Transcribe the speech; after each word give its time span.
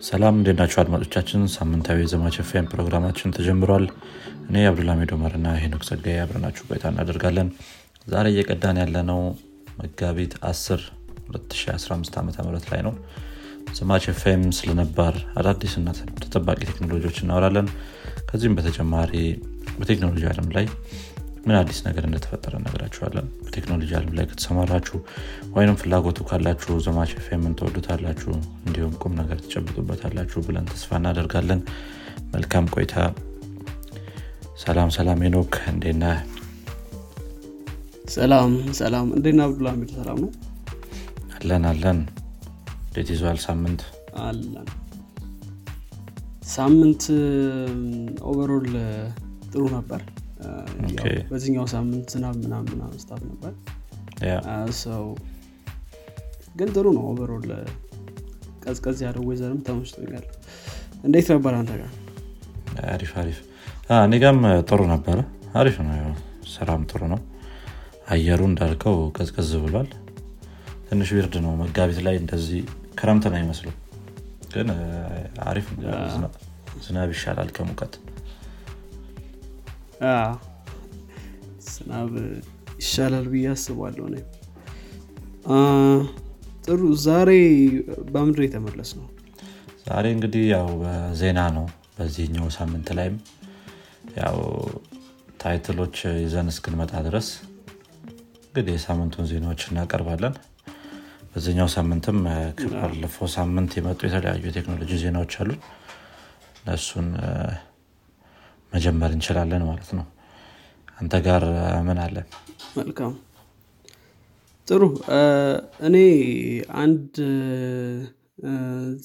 ሰላም 0.00 0.36
እንዴት 0.38 0.60
ናችሁ 0.60 0.78
አድማጮቻችን? 0.82 1.40
ሳምንታዊ 1.54 1.98
የዘማች 2.02 2.36
ኤፍኤም 2.42 2.68
ፕሮግራማችን 2.70 3.34
ተጀምሯል። 3.36 3.84
እኔ 4.46 4.62
አብዱልሚድ 4.68 5.10
ኦመር 5.16 5.32
እና 5.38 5.48
ሄኖክ 5.62 5.82
ጸጋይ 5.88 6.16
አብረናችሁ 6.22 6.62
ቆይታ 6.68 6.84
እናደርጋለን። 6.92 7.48
ዛሬ 8.06 8.26
እየቀዳን 8.32 8.80
ያለነው 8.82 9.20
መጋቢት 9.80 10.34
10 10.44 10.86
2015 11.30 12.16
ዓ 12.18 12.46
ም 12.46 12.54
ላይ 12.66 12.82
ነው። 12.86 12.94
ዘማች 13.78 14.06
ኤፍኤም 14.12 14.44
ስለነባር 14.58 15.16
አዳዲስና 15.40 15.88
ተጠባቂ 16.22 16.60
ቴክኖሎጂዎች 16.70 17.18
እናወራለን። 17.24 17.68
ከዚህም 18.30 18.56
በተጨማሪ 18.58 19.12
በቴክኖሎጂ 19.78 20.24
አለም 20.32 20.48
ላይ 20.56 20.66
ምን 21.44 21.56
አዲስ 21.58 21.78
ነገር 21.86 22.04
እንደተፈጠረ 22.06 22.54
እንነግራችኋለን 22.64 23.26
በቴክኖሎጂ 23.42 23.90
አለም 23.98 24.12
ላይ 24.16 24.26
ከተሰማራችሁ 24.30 24.98
ወይም 25.54 25.78
ፍላጎቱ 25.80 26.18
ካላችሁ 26.28 26.74
ዘማች 26.86 27.12
ኤፍኤምን 27.18 27.54
ትወዱታላችሁ 27.60 28.32
እንዲሁም 28.66 28.92
ቁም 29.02 29.14
ነገር 29.20 29.38
ትጨብጡበታላችሁ 29.44 30.40
ብለን 30.46 30.68
ተስፋ 30.72 30.98
እናደርጋለን። 31.00 31.62
መልካም 32.34 32.66
ቆይታ። 32.74 32.94
ሰላም 34.62 34.90
ሰላም 34.96 35.22
ኖክ 35.34 35.54
እንዴት 35.70 35.94
ነህ 35.94 36.04
ሰላም 38.14 38.52
ሰላም 38.78 39.08
እንዴና 39.16 39.40
አብዱልሚድ 39.46 39.90
ሰላም 39.98 40.18
ነው። 40.24 40.30
አለን 41.36 41.64
አለን። 41.70 41.98
እንዴት 42.84 43.10
ይዟል 43.14 43.38
ሳምንት? 43.46 43.82
አለን። 44.24 44.68
ሳምንት 46.50 47.04
overall 48.30 48.70
ጥሩ 49.50 49.62
ነበር 49.76 50.00
በዚህኛው 51.30 51.66
ሳምንት 51.72 52.08
ዝናብ 52.14 52.36
ምናምን 52.42 52.68
ምናምን 52.72 52.98
ነበር። 53.30 53.52
ሰው 54.80 55.04
ግን 56.56 56.68
ጥሩ 56.74 56.86
ነው 56.96 57.04
overall 57.10 57.46
ቀዝቀዝ 58.64 58.98
ያለው 59.06 59.22
weather 59.28 59.53
ም 59.53 59.60
ተመችቶኛል። 59.66 60.24
እንዴት 61.04 61.28
ነበር 61.32 61.52
አንተ 61.58 61.70
ጋር? 61.80 61.90
አሪፍ 62.90 63.12
አሪፍ። 63.20 63.38
እኔ 63.98 64.14
ጋርም 64.22 64.40
ጥሩ 64.68 64.80
ነበረ። 64.92 65.18
አሪፍ 65.54 65.76
ነው 65.82 66.10
ስራም 66.52 66.82
ጥሩ 66.90 67.02
ነው። 67.12 67.20
አየሩ 68.10 68.40
እንዳልከው 68.50 68.96
ቀዝቀዝ 69.16 69.50
ብሏል። 69.64 69.88
ትንሽ 70.88 71.10
weird 71.16 71.34
ነው። 71.44 71.52
መጋቢት 71.60 71.98
ላይ 72.06 72.16
እንደዚህ 72.22 72.60
ክረምት 73.00 73.24
ነው 73.30 73.38
የሚመስለው 73.40 73.74
ግን 74.52 74.68
አሪፍ 75.44 75.66
ዝናብ 76.84 77.10
ይሻላል 77.14 77.50
ከሙቀት 77.56 77.92
ዝናብ 81.66 82.12
ይሻላል 82.80 83.26
ብዬ 83.32 83.46
አስባለሁ 83.52 84.04
አ፣ 85.48 85.56
ጥሩ። 86.64 86.80
ዛሬ 87.04 87.30
በምድር 88.12 88.42
የተመለስ 88.46 88.90
ነው 88.98 89.06
ዛሬ 89.86 90.06
እንግዲህ 90.14 90.42
ያው 90.52 90.68
በዜና 90.82 91.40
ነው። 91.56 91.66
በዚህኛው 91.96 92.46
ሳምንት 92.56 92.88
ላይም 92.98 93.16
ያው 94.18 94.38
ታይትሎች 95.40 95.96
ይዘን 96.18 96.48
እስክንመጣ 96.52 96.92
ድረስ 97.06 97.28
እንግዲህ 98.44 98.72
የሳምንቱን 98.76 99.26
ዜናዎች 99.30 99.62
እናቀርባለን። 99.68 100.34
በዚህኛው 101.32 101.68
ሳምንትም 101.74 102.18
ከባለፈው 102.60 103.28
ሳምንት 103.34 103.72
የመጡ 103.78 104.00
የተለያዩ 104.06 104.44
የቴክኖሎጂ 104.48 104.92
ዜናዎች 105.02 105.34
አሉ። 105.40 105.50
እነሱን 106.60 107.08
መጀመር 108.72 109.10
እንችላለን 109.12 109.62
ማለት 109.68 109.90
ነው። 109.98 110.06
አንተ 110.98 111.14
ጋር 111.26 111.42
ምን 111.86 111.98
አለ? 112.04 112.16
መልካም። 112.76 113.12
ጥሩ። 114.68 114.82
እኔ 115.86 115.96
አንድ 116.82 117.14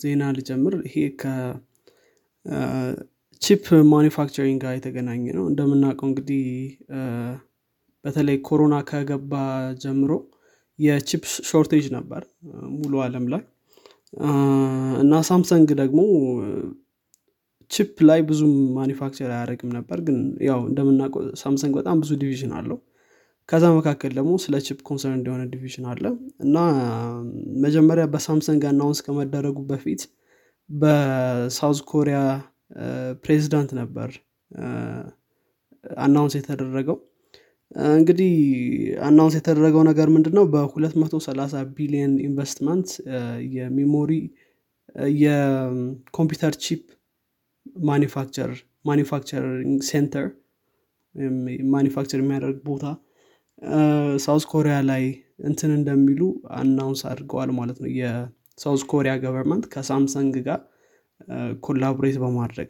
ዜና 0.01 0.23
ልጀምር። 0.37 0.73
ይሄ 0.87 0.95
ከ 2.45 2.84
chip 2.84 3.63
manufacturing 3.93 4.59
ጋር 4.65 4.73
የተገናኘ 4.77 5.23
ነው። 5.37 5.45
እንደምናውቀው 5.51 6.07
እንግዲህ 6.09 6.43
በተለይ 8.05 8.37
ኮሮና 8.47 8.75
ከገባ 8.89 9.33
ጀምሮ 9.83 10.11
የ 10.79 10.94
chip 10.94 11.23
shortage 11.49 11.85
ነበር 11.95 12.23
ሙሉ 12.75 12.93
አለም 13.05 13.25
ላይ። 13.33 13.43
እና 15.03 15.13
ሳምሰንግ 15.29 15.69
ደግሞ 15.81 15.99
chip 17.71 17.95
ላይ 18.09 18.19
ብዙም 18.29 18.53
manufacture 18.75 19.29
አያደርግም 19.35 19.71
ነበር። 19.77 19.99
ግን 20.07 20.17
ያው 20.47 20.59
እንደምናውቀው 20.69 21.23
ሳምሰንግ 21.41 21.73
በጣም 21.79 21.99
ብዙ 22.03 22.11
division 22.21 22.53
አለው። 22.59 22.77
ከዛ 23.49 23.65
መካከል 23.77 24.11
ደግሞ 24.17 24.31
ስለ 24.43 24.55
chip 24.67 24.79
concern 24.87 25.17
እንደሆነ 25.17 25.41
division 25.51 25.85
አለ። 25.91 26.03
እና 26.45 26.55
መጀመሪያ 27.65 28.05
በሳምሰንግ 28.13 28.63
announce 28.69 29.01
ከመደረጉ 29.05 29.57
በፊት 29.69 30.03
በሳውዝ 30.69 31.79
ኮሪያ 31.91 32.19
ፕሬዚዳንት 33.23 33.71
ነበር 33.79 34.09
announce 36.03 36.33
የተደረገው። 36.37 36.97
እንግዲህ 37.95 38.33
announce 39.05 39.35
የተደረገው 39.37 39.83
ነገር 39.89 40.07
ምንድን 40.15 40.33
ነው 40.37 40.45
በ230 40.53 41.63
ቢሊዮን 41.77 42.13
ኢንቨስትመንት 42.27 42.89
የ 43.55 43.69
memory 43.69 44.11
የኮምፒውተር 45.21 46.53
chip 46.65 46.83
manufacture 47.75 48.51
manufacturing 48.85 49.79
center 49.89 50.25
manufacture 51.75 52.19
የሚያደርግ 52.21 52.57
ቦታ 52.69 52.85
ሳውዝ 54.19 54.45
ኮሪያ 54.51 54.77
ላይ 54.89 55.03
እንትን 55.45 55.71
እንደሚሉ 55.77 56.21
announce 56.59 57.01
አድርገዋል 57.11 57.51
ማለት 57.59 57.77
ነው። 57.83 57.89
የሳውዝ 57.99 58.81
ኮሪያ 58.91 59.13
government 59.23 59.65
ከሳምሰንግ 59.73 60.35
ጋር 60.47 60.59
collaborate 61.63 62.17
በማድረግ 62.23 62.69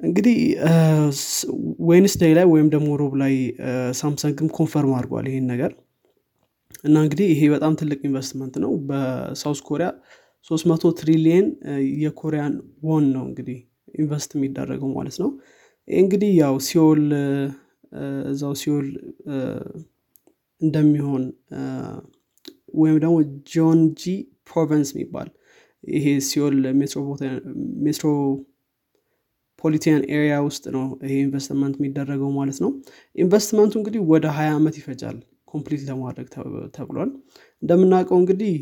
እንግዲህ 0.00 0.36
Wednesday 1.88 2.32
ላይ 2.38 2.46
ወይም 2.52 2.68
ደግሞ 2.74 2.88
ሮብ 3.00 3.14
ላይ 3.22 3.34
ሳምሰንግም 4.00 4.48
confirm 4.58 4.92
አድርጓል 4.98 5.26
ይሄን 5.30 5.46
ነገር 5.52 5.72
እና 6.84 6.96
እንግዲህ 7.04 7.26
ይሄ 7.32 7.42
በጣም 7.54 7.72
ትልቅ 7.80 8.00
ኢንቨስትመንት 8.08 8.54
ነው። 8.64 8.72
በሳውዝ 8.88 9.60
ኮሪያ 9.68 9.88
300 10.50 10.92
ትሪሊየን 11.00 11.46
የኮሪያን 12.02 12.52
ወን 12.82 13.06
ነው 13.16 13.24
እንግዲህ 13.30 13.58
invest 13.94 14.30
የሚደረገው 14.36 14.90
ማለት 14.96 15.16
ነው። 15.22 15.30
እንግዲህ 15.88 16.30
ያው 16.40 16.54
ሴኡል 16.66 17.02
እዛው 18.30 18.54
ሴኡል 18.62 18.86
እንደሚሆን 20.60 21.24
ወይም 22.74 22.96
ደግሞ 23.04 23.16
ጂኦንጊ 23.52 24.02
province 24.48 24.88
የሚባል 24.94 25.28
ይሄ 25.84 26.06
ሴኡል 26.28 26.56
metropolitan 27.84 28.42
area 30.14 30.36
ውስጥ 30.46 30.64
ነው 30.76 30.84
ይሄ 31.04 31.14
ኢንቨስትመንት 31.24 31.74
የሚደረገው 31.80 32.30
ማለት 32.38 32.58
ነው። 32.64 32.70
ኢንቨስትመንቱ 33.16 33.74
እንግዲህ 33.80 34.00
ወደ 34.12 34.26
ሀያ 34.38 34.50
ዓመት 34.58 34.74
ይፈጃል 34.80 35.18
complete 35.48 35.82
ለማድረግ 35.88 36.26
ተብ- 36.34 36.66
ተብሏል። 36.76 37.10
እንደምናውቀው 37.62 38.18
እንግዲህ 38.20 38.52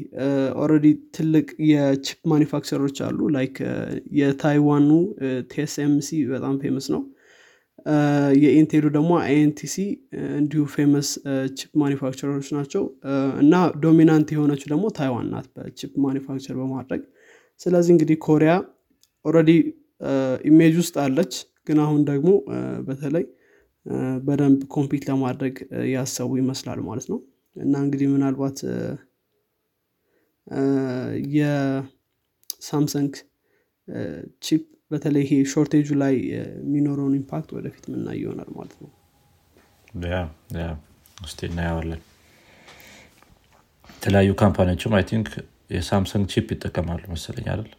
already 0.60 0.86
ትልቅ 1.16 1.46
የ 1.70 1.87
chip 1.87 2.20
manufacturer 2.32 2.82
ኦች 2.82 2.98
አሉ። 3.06 3.18
like 3.36 3.56
የታይዋኑ 4.18 4.90
TSMC 5.50 6.18
በጣም 6.32 6.54
famous 6.62 6.88
ነው። 6.94 7.02
የኢንቴሉ 8.42 8.86
ደግሞ 8.94 9.10
INTC 9.22 9.74
እንዲሁ 10.36 10.62
famous 10.72 11.08
chip 11.58 11.72
manufacturer 11.82 12.32
ኦች 12.32 12.48
ናቸው። 12.56 12.84
እና 13.42 13.54
dominant 13.84 14.28
የሆነችው 14.34 14.68
ደግሞ 14.72 14.86
ታይዋን 14.96 15.28
ናት 15.32 15.48
በ 15.56 15.68
chip 15.68 15.92
manufacture 16.06 16.56
በማድረግ። 16.60 17.02
ስለዚህ 17.60 17.92
እንግዲህ 17.94 18.18
ኮሪያ 18.26 18.54
already 19.24 19.50
image 20.48 20.74
ውስጥ 20.80 20.96
አለች። 21.04 21.34
ግን 21.68 21.78
አሁን 21.84 22.00
ደግሞ 22.08 22.30
በተለይ 22.88 23.24
በደንብ 24.26 24.60
compete 24.74 25.02
ለማድረግ 25.08 25.56
ያሰቡ 25.92 26.30
ይመስላል 26.40 26.80
ማለት 26.88 27.06
ነው። 27.12 27.18
እና 27.56 27.74
እንግዲህ 27.84 28.08
ምናልባት 28.14 28.58
የሳምሰንግ 31.36 33.12
chip 34.44 34.62
በተለይ 34.90 35.22
ይሄ 35.26 35.38
shortage 35.52 35.81
ኡ 35.81 35.88
ላይ 36.02 36.14
የሚኖረውን 36.32 37.14
impact 37.20 37.48
ወደፊት 37.56 37.84
ምናይ 37.92 38.18
ይሆናል 38.22 38.50
ማለት 38.58 38.76
ነው። 38.82 38.90
እስቲ 41.18 41.40
እናየዋለን። 41.48 42.02
የተለያዩ 43.96 44.30
company 44.40 44.69
ዎችም 44.69 44.94
I 44.96 45.04
think 45.10 45.28
የሳምሰንግ 45.70 46.26
chip 46.32 46.48
ይጠቀማሉ 46.54 47.02
መሰለኝ 47.12 47.46
አይደል? 47.52 47.70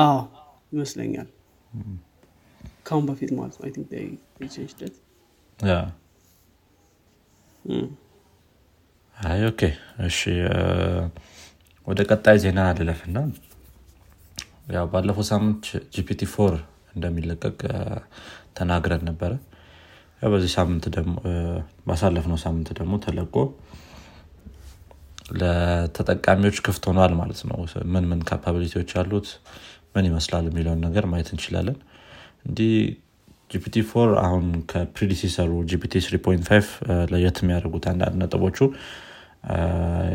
አዎ 0.00 0.14
ይመስለኛል 0.72 1.28
ካሁን 2.86 3.04
በፊት 3.08 3.30
ማለት 3.36 3.54
ነው 3.58 3.70
think 3.74 3.90
እም፣ 7.64 7.88
አይ 9.16 9.40
okay. 9.48 9.60
እሺ 10.06 10.20
ወደ 11.88 12.00
ቀጣይ 12.10 12.36
ዜና 12.42 12.60
ልለፍና። 12.78 13.18
ያው 14.74 14.86
ባለፈው 14.92 15.24
ሳምንት 15.30 15.64
GPT 15.94 16.22
4 16.32 16.54
እንደሚለቀቅ 16.94 17.58
ተናግረን 18.58 19.02
ነበረ። 19.08 19.32
ያው 20.22 20.30
በዚህ 20.32 20.50
ሳምንት 20.56 20.84
ደግሞ 20.96 21.14
ባሳለፍነው 21.86 22.38
ሳምንት 22.44 22.68
ደግሞ 22.78 22.94
ተለቆ 23.06 23.34
ለተጠቃሚዎች 25.40 26.56
ክፍት 26.66 26.84
ሆኗል 26.90 27.12
ማለት 27.20 27.40
ነው። 27.48 27.58
ምን 27.92 28.04
ምን 28.10 28.20
capability 28.30 28.73
ዎች 28.73 28.90
አሉት? 29.00 29.28
ምን 29.94 30.04
ይመስላል? 30.08 30.44
የሚለውን 30.50 30.80
ነገር 30.86 31.04
ማየት 31.12 31.30
እንችላለን 31.34 31.76
እንዲህ 32.44 32.72
GPT 33.50 33.76
4 33.88 34.10
አሁን 34.22 34.44
ከ 34.70 34.82
predecessor 34.82 35.50
ኡ 35.70 35.80
GPT 35.80 35.94
3.5 36.04 36.70
ለየት 37.12 37.38
የሚያደርጉት 37.42 37.84
አንዳንድ 37.90 38.14
ነጥቦቹ። 38.22 38.58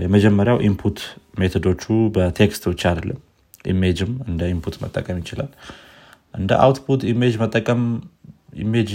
የመጀመሪያው 0.03 0.59
input 0.67 0.99
method 1.39 1.66
ኦቹ 1.66 1.83
በ 2.15 2.31
text 2.31 2.63
ብቻ 2.71 2.83
አይደለም 2.91 3.19
image 3.65 3.98
ም 3.98 4.11
እንደ 4.27 4.41
input 4.53 4.75
መጠቀም 4.83 5.17
ይችላል። 5.21 5.51
እንደ 6.33 6.51
output 6.65 7.01
image 7.11 7.35
መጠቀም 7.43 7.81
image 8.63 8.89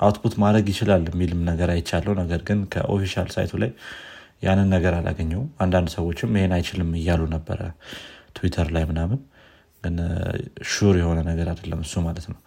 output 0.00 0.34
ማድረግ 0.42 0.66
ይችላል 0.72 1.02
የሚልም 1.10 1.40
ነገር 1.50 1.68
አይቻለሁ 1.74 2.14
ነገር 2.22 2.40
ግን 2.48 2.60
ከ 2.72 2.83
official 2.83 3.28
site 3.34 3.46
ኡ 3.46 3.52
ላይ 3.62 3.70
ያንን 4.42 4.68
ነገር 4.74 4.94
አላገኘሁም 4.98 5.48
አንዳንድ 5.64 5.88
ሰዎችም 5.96 6.34
ይሄን 6.36 6.52
አይችልም 6.56 6.90
እያሉ 7.00 7.22
ነበረ 7.34 7.60
ትዊተር 8.36 8.68
ላይ 8.76 8.84
ምናምን። 8.90 9.20
ግን 9.84 9.96
sure 10.72 10.96
የሆነ 11.00 11.18
ነገር 11.30 11.46
አይደለም 11.52 11.80
እሱ 11.86 11.94
ማለት 12.06 12.26
ነው 12.30 12.38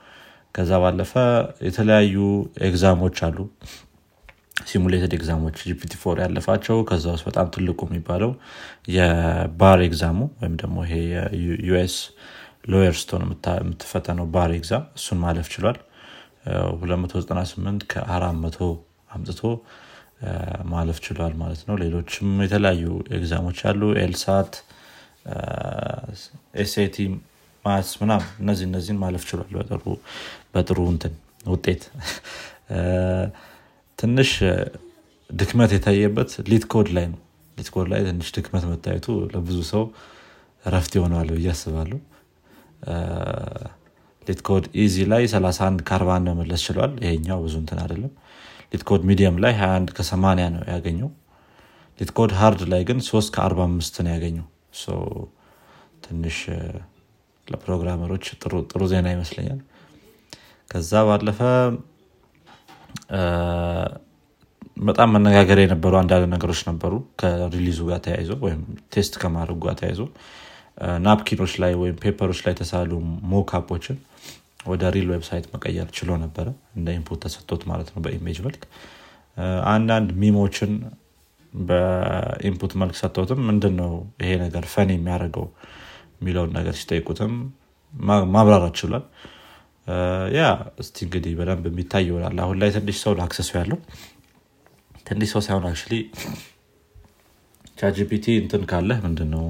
ከዛ 0.55 0.71
ባለፈ 0.83 1.13
የተለያዩ 1.67 2.15
exam 2.67 2.92
ኦች 2.92 3.17
አሉ። 3.27 3.37
simulated 4.67 5.11
exam 5.17 5.37
ኦች 5.37 5.57
GPT 5.67 5.93
4 6.01 6.17
ያለፋቸው 6.23 6.77
ከዛ 6.89 7.05
ውስጥ 7.15 7.25
በጣም 7.27 7.47
ትልቁ 7.55 7.79
የሚባለው 7.87 8.31
የ 8.95 9.30
bar 9.30 9.81
exam 9.87 10.08
ኡ 10.08 10.19
ወይም 10.39 10.55
ደግሞ 10.61 10.77
ይሄ 10.87 10.95
US 11.67 11.95
lawyer 12.71 12.95
ስትሆን 13.01 13.21
የምትፈተነው 13.25 14.25
bar 14.33 14.51
exam 14.57 14.85
እሱን 14.97 15.19
ማለፍ 15.25 15.49
ችሏል። 15.53 15.77
298 16.47 17.85
ከ400 17.93 18.67
አምጥቶ 19.09 19.41
ማለፍ 20.71 20.97
ችሏል 21.05 21.33
ማለት 21.41 21.61
ነው። 21.67 21.75
ሌሎችም 21.83 22.29
የተለያዩ 22.45 22.85
exam 23.17 23.38
ኦች 23.38 23.59
አሉ። 23.69 23.81
LSAT 24.01 24.53
SAT 26.63 26.97
math 27.67 27.89
ምናምን 28.01 28.23
እነዚህ 28.41 28.65
እነዚህን 28.69 28.99
ማለፍ 29.03 29.23
ችሏል 29.29 29.49
በጥሩ 30.53 30.79
እንትን 30.93 31.13
ውጤት። 31.47 31.83
ትንሽ 33.99 34.31
ድክመት 35.29 35.71
የታየበት 35.75 36.31
LeetCode 36.49 36.89
ላይ 36.97 37.05
ነው። 37.13 37.19
LeetCode 37.57 37.87
ላይ 37.91 38.01
ትንሽ 38.07 38.27
ድክመት 38.37 38.65
መታየቱ 38.71 39.05
ለብዙ 39.33 39.57
ሰው 39.71 39.83
ረፍት 40.65 40.93
ይሆነዋል 40.97 41.29
ብዬ 41.35 41.47
አስባለሁ። 41.53 41.99
LeetCode 44.23 44.65
easy 44.81 44.95
ላይ 45.11 45.23
31 45.31 45.83
ከ41 45.89 46.25
መመለስ 46.29 46.61
ችሏል። 46.67 46.93
ይሄኛው 47.03 47.39
ብዙ 47.45 47.55
እንትን 47.61 47.79
አይደለም። 47.83 48.11
LeetCode 48.71 49.01
medium 49.09 49.35
ላይ 49.43 49.53
21 49.59 49.93
ከ80 49.97 50.47
ነው 50.55 50.63
ያገኘው። 50.71 51.09
LeetCode 51.99 52.31
hard 52.39 52.61
ላይ 52.71 52.81
ግን 52.89 52.99
3 53.05 53.31
ከ45 53.35 54.01
ነው 54.05 54.11
ያገኘው። 54.15 54.47
ትንሽ 56.03 56.37
ለ 57.47 57.57
programmer 57.57 58.06
ኦች 58.06 58.25
ጥሩ 58.71 58.81
ዜና 58.91 59.07
ይመስለኛል። 59.15 59.59
ከዛ 60.69 61.01
ባለፈ 61.09 61.39
በጣም 64.87 65.09
መነጋገር 65.15 65.57
የነበሩ 65.61 65.93
አንዳንድ 65.99 66.25
ነገሮች 66.33 66.59
ነበሩ 66.69 66.93
ከ 67.19 67.30
release 67.30 67.68
ኡ 67.68 67.79
ጋር 67.89 67.99
ተያይዞ 68.05 68.31
ወይም 68.43 68.59
test 68.93 69.13
ከማድረጉ 69.21 69.57
ጋር 69.65 69.75
ተያይዞ። 69.79 70.01
napkin 71.05 71.34
ኦች 71.34 71.53
ላይ 71.63 71.73
ወይም 71.81 71.95
paper 72.03 72.23
ኦች 72.23 72.39
ላይ 72.45 72.53
የተሳሉ 72.55 72.91
mockup 73.31 73.64
ኦችን 73.64 73.97
ወደ 74.67 74.83
real 74.95 75.07
website 75.13 75.45
መቀየር 75.53 75.87
ችሎ 75.97 76.09
ነበረ 76.23 76.47
እንደ 76.77 76.87
input 76.97 77.19
ተሰጥቶት 77.25 77.61
ማለት 77.71 77.89
ነው 77.93 77.99
በ 78.05 78.15
image 78.15 78.39
መልክ። 78.47 78.63
አንዳንድ 79.73 80.09
meme 80.21 80.41
ኦችን 80.41 80.71
በ 81.53 81.88
input 81.88 82.73
መልክ 82.81 82.95
ሰጥቶትም 83.01 83.39
ምንድን 83.49 83.73
ነው 83.81 83.91
ይሄ 84.21 84.31
ነገር 84.45 84.63
fun 84.73 84.89
የሚያደርገው 84.93 85.45
የሚለውን 86.21 86.51
ነገር 86.57 86.75
ሲጠይቁትም 86.79 87.33
ማብራራት 88.33 88.75
ችሏል። 88.79 89.03
ያ 90.37 90.41
እስቲ 90.81 90.97
እንግዲህ 91.05 91.33
በደንብ 91.39 91.65
የሚታይ 91.69 92.03
ይሆናል። 92.09 92.37
አሁን 92.45 92.57
ላይ 92.61 92.69
ትንሽ 92.75 92.97
ሰው 93.03 93.13
ለ 93.19 93.25
access 93.25 93.43
ኡ 93.43 93.49
ያለው 93.59 93.79
ትንሽ 95.05 95.29
ሰው 95.33 95.41
ሳይሆን 95.45 95.65
አክ 95.69 95.77
ChatGPT 97.79 98.25
እንትን 98.41 98.61
ካለህ 98.69 98.99
ምንድነው 99.05 99.45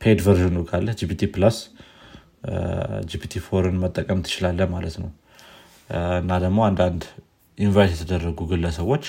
paid 0.00 0.18
version 0.26 0.51
ኡ 0.51 0.58
ካለ 0.70 0.88
GPT 1.00 1.22
Plus 1.34 1.56
GPT-4 3.10 3.34
ን 3.46 3.76
መጠቀም 3.84 4.18
ትችላለህ 4.26 4.60
ማለት 4.74 4.96
ነው። 5.02 5.10
እና 6.20 6.32
ደግሞ 6.44 6.58
አንዳንድ 6.68 7.02
invite 7.58 7.92
የተደረጉ 7.94 8.38
ግለሰቦች 8.50 9.04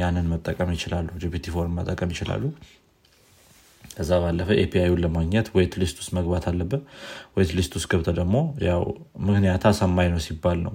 ያንን 0.00 0.26
መጠቀም 0.32 0.70
ይችላሉ 0.76 1.08
GPT-4 1.22 1.46
ን 1.54 1.72
መጠቀም 1.78 2.10
ይችላሉ 2.14 2.42
ከዛ 3.92 4.10
ባለፈ 4.22 4.48
API 4.62 4.85
ን 4.85 5.00
ለማግኘት 5.04 5.46
wait 5.56 5.72
list 5.80 5.96
ውስጥ 6.00 6.10
መግባት 6.18 6.44
አለበት 6.50 6.82
wait 7.38 7.52
list 7.58 7.72
ውስጥ 7.78 7.88
ገብተህ 7.92 8.10
ደግሞ 8.18 8.36
ያው 8.66 8.82
ምክንያት 9.26 9.64
አሳማኝ 9.70 10.08
ነው 10.14 10.20
ሲባል 10.26 10.58
ነው 10.66 10.74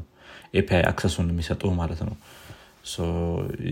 API 0.53 0.83
access 0.89 1.13
ኡን 1.13 1.29
የሚሰጡ 1.31 1.71
ማለት 1.79 2.01
ነው። 2.07 2.15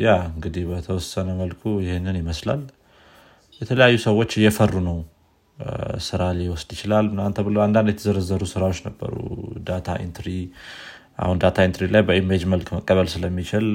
ያ 0.03 0.13
እንግዲህ 0.29 0.63
በተወሰነ 0.69 1.29
መልኩ 1.41 1.63
ይህንን 1.85 2.17
ይመስላል። 2.21 2.61
የተለያዩ 3.61 3.95
ሰዎች 4.05 4.31
እየፈሩ 4.39 4.73
ነው። 4.87 4.99
ስራ 6.05 6.21
ሊወስድ 6.37 6.69
ይችላል 6.75 7.05
ምናንተ 7.11 7.39
ብሎ 7.47 7.57
አንዳንድ 7.65 7.89
የተዘረዘሩ 7.91 8.41
ስራዎች 8.53 8.79
ነበሩ። 8.87 9.13
data 9.67 9.97
entry 10.05 10.27
አሁን 11.19 11.37
data 11.43 11.57
entry 11.67 11.85
ላይ 11.95 12.01
በ 12.07 12.17
image 12.17 12.43
መልክ 12.53 12.67
መቀበል 12.77 13.07
ስለሚችል 13.13 13.65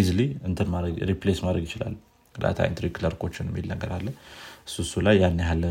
easily 0.00 0.20
እንትን 0.48 0.68
replace 1.10 1.40
ማድረግ 1.46 1.64
ይችላል 1.68 1.94
data 2.36 2.58
entry 2.70 2.86
clerk 2.96 3.20
ኦችን 3.20 3.48
የሚል 3.50 3.66
ነገር 3.72 3.90
አለ። 3.96 4.06
እሱ 4.68 4.76
እሱ 4.84 5.02
ላይ 5.06 5.16
ያን 5.22 5.38
ያህል 5.42 5.62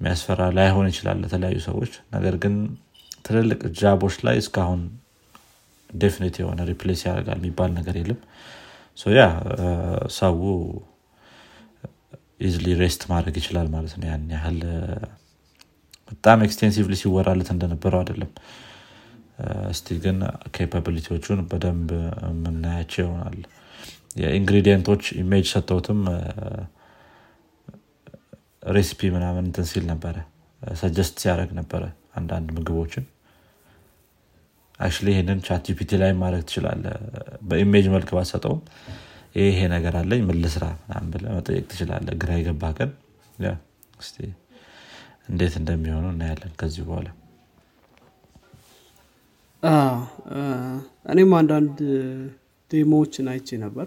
የሚያስፈራ 0.00 0.42
ላይሆን 0.56 0.86
ይችላል 0.92 1.18
ለተለያዩ 1.22 1.58
ሰዎች። 1.68 1.92
ነገር 2.14 2.34
ግን 2.42 2.54
ትልልቅ 3.26 3.60
job 3.78 3.94
ኦች 3.94 4.16
ላይ 4.26 4.36
እስካሁን 4.42 4.82
definite 5.90 6.36
የሆነ 6.40 6.60
replace 6.70 7.00
ያደርጋል 7.06 7.38
የሚባል 7.40 7.70
ነገር 7.78 7.96
የለም። 8.00 8.20
ያ 9.14 9.24
ሰው 10.16 10.36
easily 12.46 12.66
rest 12.80 13.02
ማድረግ 13.10 13.34
ይችላል 13.40 13.68
ማለት 13.74 13.94
ነው። 13.98 14.06
ያን 14.10 14.24
ያህል 14.34 14.58
በጣም 16.10 16.42
extensively 16.46 16.94
ሲወራለት 17.00 17.48
እንደነበረው 17.54 18.00
አይደለም። 18.02 18.30
እስቲ 19.70 19.96
ግን 20.04 20.18
capability 20.56 21.08
ዎቹን 21.08 21.40
በደንብ 21.50 21.88
የምናያቸው 22.26 23.02
ይሆናል 23.04 23.38
የ 24.16 24.27
ingredient 24.27 24.82
ኦች 24.82 25.04
image 25.20 25.46
ሰጥተውትም 25.52 26.00
recipe 28.70 29.00
ምናምን 29.16 29.44
እንትን 29.48 29.66
ሲል 29.70 29.84
ነበረ 29.90 30.16
suggest 30.62 31.14
ሲያደረግ 31.22 31.50
ነበረ 31.58 31.82
አንዳንድ 32.18 32.48
ምግቦችን። 32.56 33.04
አክ 34.78 34.96
ይህንን 35.10 35.38
ChatGPT 35.46 35.90
ላይ 36.02 36.10
ማድረግ 36.22 36.42
ትችላለህ 36.48 36.84
በ 37.48 37.59
image 37.59 37.86
መልክ 37.94 38.10
ባሰጠውም 38.16 38.60
ይሄ 39.36 39.58
ነገር 39.74 39.94
አለኝ 40.00 40.20
ምን 40.28 40.38
ልስራ 40.42 40.64
ምናምን 40.80 41.08
ብለህ 41.14 41.32
መጠየቅ 41.38 41.64
ትችላለህ 41.70 42.08
ግራ 42.22 42.32
የገባ 42.38 42.72
ቀን 42.78 42.90
እንዴት 45.28 45.54
እንደሚሆነው 45.60 46.10
እናያለን 46.14 46.52
ከዚህ 46.60 46.82
በኋላ። 46.88 47.08
እኔም 51.12 51.32
አንዳንድ 51.38 51.78
demo 52.70 52.93
ዎችን 52.93 53.28
አይቼ 53.32 53.58
ነበር 53.64 53.86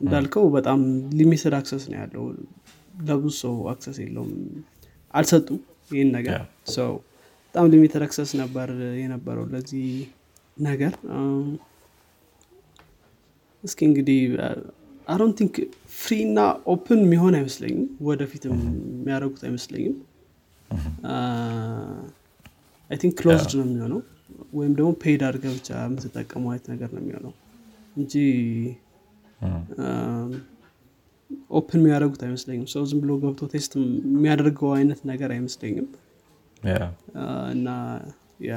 እንዳልከው 0.00 0.44
በጣም 0.56 0.80
limited 1.18 1.54
access 1.58 1.84
ነው 1.90 1.98
ያለው። 2.00 2.24
ለብዙ 3.02 3.34
ሰው 3.40 3.54
access 3.72 3.98
የለውም። 4.02 4.32
አልሰጡም 5.14 5.58
ይህን 5.90 6.10
ነገር 6.16 6.40
ሰው 6.74 6.90
በጣም 7.44 7.66
limited 7.72 8.02
access 8.06 8.30
ነበር 8.40 8.68
የነበረው 9.00 9.46
ለዚህ 9.54 9.86
ነገር። 10.62 10.92
እስኪ 13.64 13.80
እንግዲህ 13.88 14.20
I 15.06 15.10
don't 15.10 15.32
think 15.38 15.54
free 15.96 16.16
እና 16.26 16.40
open 16.72 17.00
የሚሆን 17.04 17.34
አይመስለኝም 17.38 17.80
ወደፊትም 18.08 18.54
የሚያደርጉት 18.92 19.42
አይመስለኝም 19.48 19.96
I 22.90 22.98
think 23.00 23.14
closed 23.20 23.52
ነው 23.58 23.64
የሚሆነው 23.66 24.00
ወይም 24.58 24.72
ደግሞ 24.78 24.90
paid 25.02 25.20
አድርገህ 25.26 25.44
ብቻ 25.56 25.68
የምትጠቀሙ 25.82 26.44
አይነት 26.52 26.66
ነገር 26.72 26.90
ነው 26.94 27.02
የሚሆነው 27.02 27.32
እንጂ 27.96 28.14
open 31.58 31.80
የሚያደርጉት 31.80 32.22
አይመስለኝም። 32.26 32.68
ሰው 32.72 32.82
ዝም 32.90 33.00
ብሎ 33.02 33.10
ገብቶ 33.22 33.48
test 33.52 33.72
የሚያደርገው 34.10 34.70
አይነት 34.78 35.00
ነገር 35.10 35.30
አይመስለኝም። 35.36 35.88
እና 37.54 37.68
ያ 38.46 38.54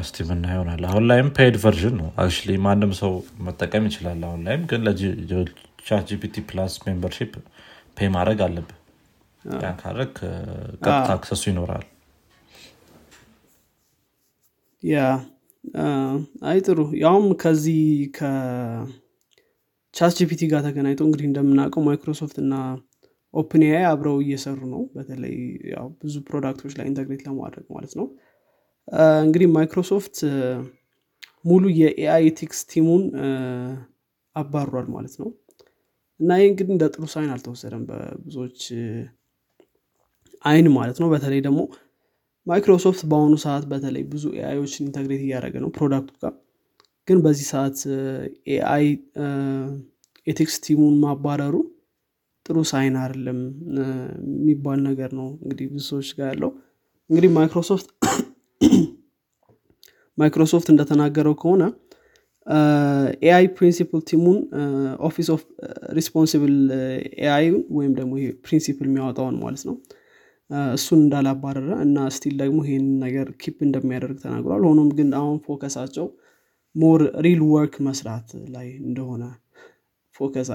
እስቲ 0.00 0.16
ምና 0.28 0.44
ይሆናል? 0.54 0.82
አሁን 0.90 1.04
ላይም 1.10 1.28
paid 1.36 1.54
version 1.62 1.94
ነው. 2.00 2.08
አክ 2.22 2.36
ማንም 2.66 2.92
ሰው 3.00 3.12
መጠቀም 3.46 3.84
ይችላል 3.88 4.20
አሁን 4.28 4.40
ላይም 4.46 4.62
ግን 4.70 4.80
ለ 4.86 6.04
ChatGPT 6.10 6.44
Plus 6.50 6.74
membership 6.84 7.32
pay 7.96 8.08
ማድረግ 8.16 8.40
አለብህ 8.46 8.68
ያን 9.44 9.76
ካረግህ 9.80 10.12
ቀጥታ 10.82 11.08
access 11.16 11.35
ኡ 11.35 11.42
ይኖራል. 11.50 11.84
ያ 14.82 14.96
አይ 16.44 16.58
ያውም 17.02 17.26
ከዚህ 17.42 17.80
ChatGPT 19.94 20.42
ጋር 20.50 20.60
ተገናኝቶ 20.66 21.00
እንግዲህ 21.06 21.26
እንደምናውቀው 21.28 21.82
ማይክሮሶፍት 21.86 22.36
እና 22.42 22.54
OpenAI 23.34 23.84
አብረው 23.90 24.16
እየሰሩ 24.22 24.60
ነው። 24.72 24.82
በተለይ 24.94 25.36
ብዙ 26.00 26.14
product 26.28 26.56
ኦች 26.56 26.72
ላይ 26.78 26.86
integrate 26.90 27.22
ለማድረግ 27.26 27.66
ማለት 27.76 27.92
ነው። 27.98 28.06
እንግዲህ 29.24 29.48
ማይክሮሶፍት 29.54 30.16
ሙሉ 31.44 31.64
የ 31.80 32.24
AI 32.30 32.37
ethics 32.37 32.60
team 32.70 32.87
ኡን 32.87 33.04
አባሯል 34.36 34.86
ማለት 34.94 35.14
ነው። 35.22 35.30
እና 36.20 36.32
ይህ 36.40 36.48
እንግዲህ 36.50 36.72
እንደ 36.74 36.84
ጥሩ 36.94 37.04
sign 37.12 37.30
አልተወሰደም 37.34 37.82
በብዙዎች 37.88 38.60
አይን 40.44 40.68
ማለት 40.76 40.98
ነው። 41.02 41.08
በተለይ 41.14 41.40
ደግሞ 41.46 41.60
ማይክሮሶፍት 42.46 43.00
በአሁኑ 43.10 43.34
ሰዓት 43.42 43.64
በተለይ 43.70 44.04
ብዙ 44.12 44.24
AI 44.38 44.50
ዎችን 44.50 44.86
integrate 44.86 45.20
እያደረገ 45.26 45.54
ነው 45.64 45.70
product 45.76 46.06
ኡ 46.06 46.14
ጋር 46.22 46.32
ግን 47.08 47.18
በዚህ 47.24 47.46
ሰዓት 47.52 47.78
AI 48.54 48.86
ethics 50.26 50.56
team 50.64 50.80
ኡን 50.80 50.96
ማባረሩ 51.04 51.54
ጥሩ 52.46 52.58
sign 52.70 52.94
አይደለም 53.02 53.38
የሚባል 54.34 54.78
ነገር 54.88 55.10
ነው 55.18 55.28
እንግዲህ 55.42 55.66
ብዙ 55.72 55.82
ሰዎች 55.90 56.08
ጋር 56.18 56.26
ያለው። 56.32 56.50
እንግዲህ 57.10 57.30
Microsoft 57.36 57.88
Microsoft 60.18 60.68
እንደተናገረው 60.72 61.34
ከሆነ 61.42 61.62
AI 63.22 63.46
principle 63.58 64.00
team 64.08 64.23
ኡን 64.23 64.38
Office 65.08 65.28
of 65.34 65.42
Responsible 65.98 66.56
AI 67.22 67.46
ወይም 67.76 67.92
ደግሞ 68.00 68.12
principle 68.46 68.86
የሚያወጣውን 68.88 69.36
ማለት 69.44 69.62
ነው 69.68 69.76
እሱን 70.74 71.00
እንዳላባረረ 71.02 71.70
እና 71.84 71.98
still 72.14 72.34
ደግሞ 72.40 72.58
ይህን 72.66 72.86
ነገር 73.04 73.26
keep 73.42 73.58
እንደሚያደርግ 73.66 74.18
ተናግሯል። 74.24 74.62
ሆኖም 74.68 74.88
ግን 74.98 75.08
አሁን 75.20 75.36
focus 75.46 75.71
ኣቸው 75.71 76.06
more 76.74 77.00
real 77.24 77.40
work 77.50 77.74
መስራት 77.86 78.28
ላይ 78.54 78.68
እንደሆነ 78.82 79.24
focus 80.16 80.48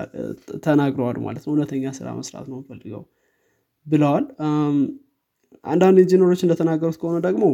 ተናግረዋል 0.66 1.18
ማለት 1.26 1.44
ነው። 1.46 1.52
እውነተኛ 1.54 1.94
ስራ 1.98 2.08
መስራት 2.20 2.48
ነው 2.52 2.60
ፈልገው 2.70 3.04
ብለዋል። 3.86 4.26
አንዳንድ 5.66 5.98
ኢንጂነሮች 6.04 6.42
እንደተናገሩት 6.46 6.98
ከሆነ 7.02 7.18
ደግሞ 7.28 7.46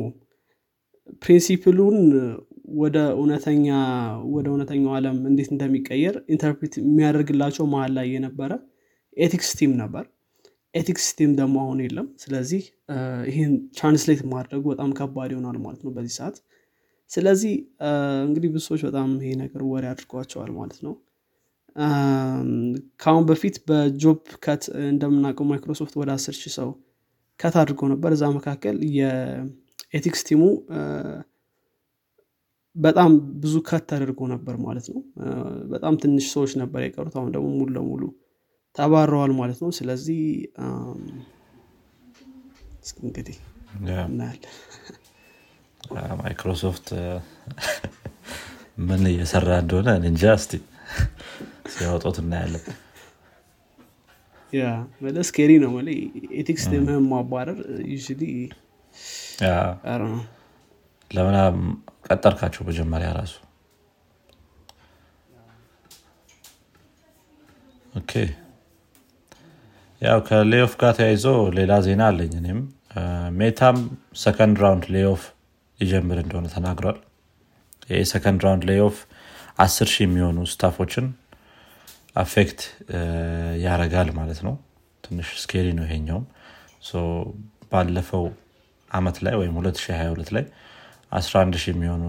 principle 1.24 1.75
ኡን 1.75 1.98
ወደ 2.82 2.98
እውነተኛ 3.16 3.68
ወደ 4.34 4.46
እውነተኛው 4.52 4.92
ዓለም 4.98 5.18
እንዴት 5.30 5.50
እንደሚቀየር 5.54 6.16
interpret 6.34 6.76
የሚያደርግላቸው 6.82 7.66
መሀል 7.74 7.92
ላይ 7.98 8.08
የነበረ 8.14 8.52
ethics 9.18 9.50
team 9.60 9.72
ነበር 9.82 10.06
ethics 10.74 11.06
team 11.18 11.32
ደግሞ 11.40 11.56
አሁን 11.64 11.80
የለም። 11.84 12.08
ስለዚህ 12.24 12.62
ይህን 13.30 13.54
translate 13.78 14.22
ማድረጉ 14.32 14.64
በጣም 14.72 14.92
ከባድ 15.00 15.32
ይሆናል 15.34 15.58
ማለት 15.66 15.82
ነው 15.86 15.92
በዚህ 15.96 16.14
ሰዓት። 16.20 16.38
ስለዚህ 17.12 17.54
እንግዲህ 18.26 18.50
ብዙ 18.50 18.64
ሰዎች 18.68 18.84
በጣም 18.88 19.10
ይሄ 19.20 19.34
ነገር 19.42 19.62
worry 19.72 19.86
አድርጓቸዋል 19.92 20.52
ማለት 20.58 20.80
ነው። 20.86 20.94
ከአሁን 23.02 23.24
በፊት 23.30 23.56
በ 23.68 23.88
job 23.88 24.18
cut 24.44 24.64
እንደምናውቀው 24.88 25.46
ማይክሮሶፍት 25.52 25.94
ወደ 26.02 26.10
አስር 26.18 26.36
ሺህ 26.42 26.54
ሰው 26.58 26.70
cut 27.40 27.56
አድርጎ 27.62 27.82
ነበር። 27.94 28.12
እዛ 28.16 28.26
መካከል 28.36 28.76
የ 28.98 29.29
ethics 29.29 30.22
team 30.28 30.37
ኡ 30.37 30.42
በጣም 32.76 33.12
ብዙ 33.42 33.56
cut 33.68 33.84
ተደርጎ 33.90 34.22
ነበር 34.32 34.56
ማለት 34.66 34.86
ነው። 34.94 35.02
በጣም 35.74 35.94
ትንሽ 36.04 36.26
ሰዎች 36.36 36.52
ነበር 36.62 36.82
የቀሩት። 36.84 37.16
አሁን 37.20 37.32
ደግሞ 37.36 37.48
ሙሉ 37.58 37.70
ለሙሉ 37.76 38.04
ተባረዋል 38.76 39.32
ማለት 39.38 39.60
ነው። 39.64 39.72
ስለዚህ 39.78 40.22
እንግዲህ 43.02 43.38
እናያለን። 44.06 44.54
ማይክሮሶፍት 46.20 46.88
ምን 48.88 49.04
እየሰራ 49.10 49.50
እንደሆነ 49.64 49.90
እንጃ 50.04 50.24
እስቲ 50.40 50.54
ሲያወጡት 51.74 52.18
እናያለን። 52.24 52.64
ያ 54.54 54.64
መለ 55.04 55.18
ስኬሪ 55.28 55.52
ነው 55.64 55.72
መለ 55.76 55.88
ኤቲክስ 56.40 56.66
ምህን 56.82 57.06
ማባረር 57.12 57.60
ዩ 57.92 57.98
ለምን 61.12 61.36
ቀጠርካቸው 62.08 62.62
መጀመሪያ 62.70 63.10
ራሱ? 63.18 63.34
ኦኬ 67.96 68.12
ያው 70.04 70.20
ከ 70.28 70.39
layoff 70.39 70.74
ጋር 70.82 70.94
ተያይዞ 70.98 71.26
ሌላ 71.58 71.74
ዜና 71.86 72.02
አለኝ 72.10 72.34
እኔም። 72.40 72.60
ሜታም 73.40 73.78
second 74.24 74.58
round 74.64 74.86
layoff 74.96 75.22
ሊጀምር 75.80 76.18
እንደሆነ 76.24 76.48
ተናግሯል። 76.56 76.98
ይህ 77.90 78.04
second 78.12 78.42
round 78.46 78.64
layoff 78.70 78.98
አስር 79.60 79.88
ሺህ 79.94 80.04
የሚሆኑ 80.06 80.38
staff 80.52 80.76
ኦችን 80.76 81.06
affect 82.16 82.62
ያረጋል 83.64 84.10
ማለት 84.20 84.40
ነው። 84.48 84.56
ትንሽ 85.04 85.30
scary 85.44 85.68
ነው 85.80 85.86
ይሄኛውም። 85.88 86.26
ባለፈው 87.72 88.26
አመት 88.92 89.18
ላይ 89.26 89.36
ወይም 89.42 89.54
2022 89.60 90.34
ላይ 90.36 90.44
11 91.12 91.58
ሺህ 91.62 91.72
የሚሆኑ 91.74 92.04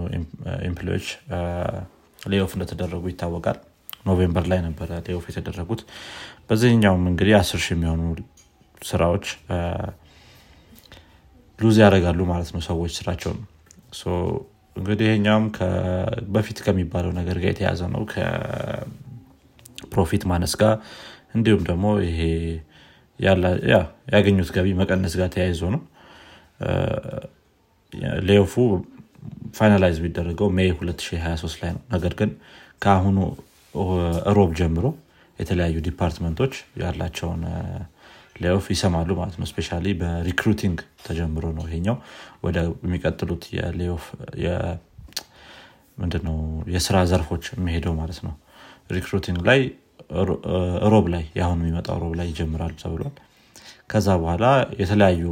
employee 0.67 0.94
ዎች 0.94 1.07
layoff 2.19 2.51
እንደተደረጉ 2.55 3.03
ይታወቃል 3.11 3.57
November 4.05 4.45
ላይ 4.51 4.59
ነበረ 4.65 4.89
layoff 5.05 5.25
የተደረጉት። 5.31 5.81
በዚህኛውም 6.49 7.03
እንግዲህ 7.11 7.33
10 7.37 7.59
ሺህ 7.63 7.73
የሚሆኑ 7.75 8.01
ስራዎች 8.81 9.25
lose 11.59 11.75
ያደርጋሉ 11.83 12.19
ማለት 12.31 12.49
ነው 12.55 12.61
ሰዎች 12.67 12.91
ስራቸውን። 12.99 13.39
እንግዲህ 14.75 15.05
ይሄኛውም 15.07 15.45
በፊት 16.33 16.57
ከሚባለው 16.65 17.11
ነገር 17.19 17.37
ጋር 17.43 17.49
የተያዘ 17.51 17.81
ነው። 17.93 18.01
ከ 18.13 18.58
profit 18.58 19.93
ማነስ 20.31 20.53
ጋር 20.61 20.73
እንዲሁም 21.35 21.61
ደግሞ 21.69 21.85
ይሄ 22.05 22.19
ያገኙት 24.11 24.49
ገቢ 24.55 24.67
መቀነስ 24.79 25.13
ጋር 25.19 25.29
ተያይዞ 25.35 25.61
ነው። 25.75 25.81
layoff 28.27 28.47
ኡ 28.47 28.53
finalize 29.57 29.97
የሚደረገው 30.03 30.47
May 30.57 30.69
2023 30.73 31.61
ላይ 31.61 31.71
ነው። 31.75 31.81
ነገር 31.93 32.13
ግን 32.19 32.29
ከአሁኑ 32.81 33.17
ሮብ 34.37 34.51
ጀምሮ 34.59 34.85
የተለያዩ 35.39 35.77
department 35.87 36.34
ኦች 36.34 36.53
ያላቸውን 36.81 37.41
layoff 38.41 38.65
ይሰማሉ 38.73 39.09
ማለት 39.19 39.35
ነው። 39.41 39.47
especially 39.51 39.69
በ 40.01 40.14
recruiting 40.14 40.77
ተጀምሮ 41.05 41.45
ነው 41.57 41.65
ይሄኛው። 41.67 41.97
ወደ 42.43 42.57
የሚቀጥሉት 42.85 43.43
የ 43.57 43.69
layoff 43.69 44.05
ምንድነው 45.97 46.37
የስራ 46.73 46.97
ዘርፎች 47.11 47.43
የሚሄደው 47.57 47.93
ማለት 47.99 48.19
ነው። 48.25 48.33
recruiting 48.89 49.39
ላይ 49.49 49.59
ሮብ 50.93 51.05
ላይ 51.13 51.23
የአሁኑ 51.37 51.59
የሚመጣው 51.63 51.97
ሮብ 52.03 52.13
ላይ 52.19 52.27
ይጀምራሉ 52.31 52.73
ተብሏል። 52.81 53.15
ከዛ 53.91 54.07
በኋላ 54.21 54.45
የተለያዩ 54.81 55.23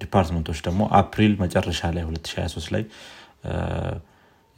department 0.00 0.41
ኦች 0.41 0.58
ደግሞ 0.66 0.82
አፕሪል 1.00 1.32
መጨረሻ 1.42 1.80
ላይ 1.96 2.04
2023 2.06 2.72
ላይ 2.74 2.82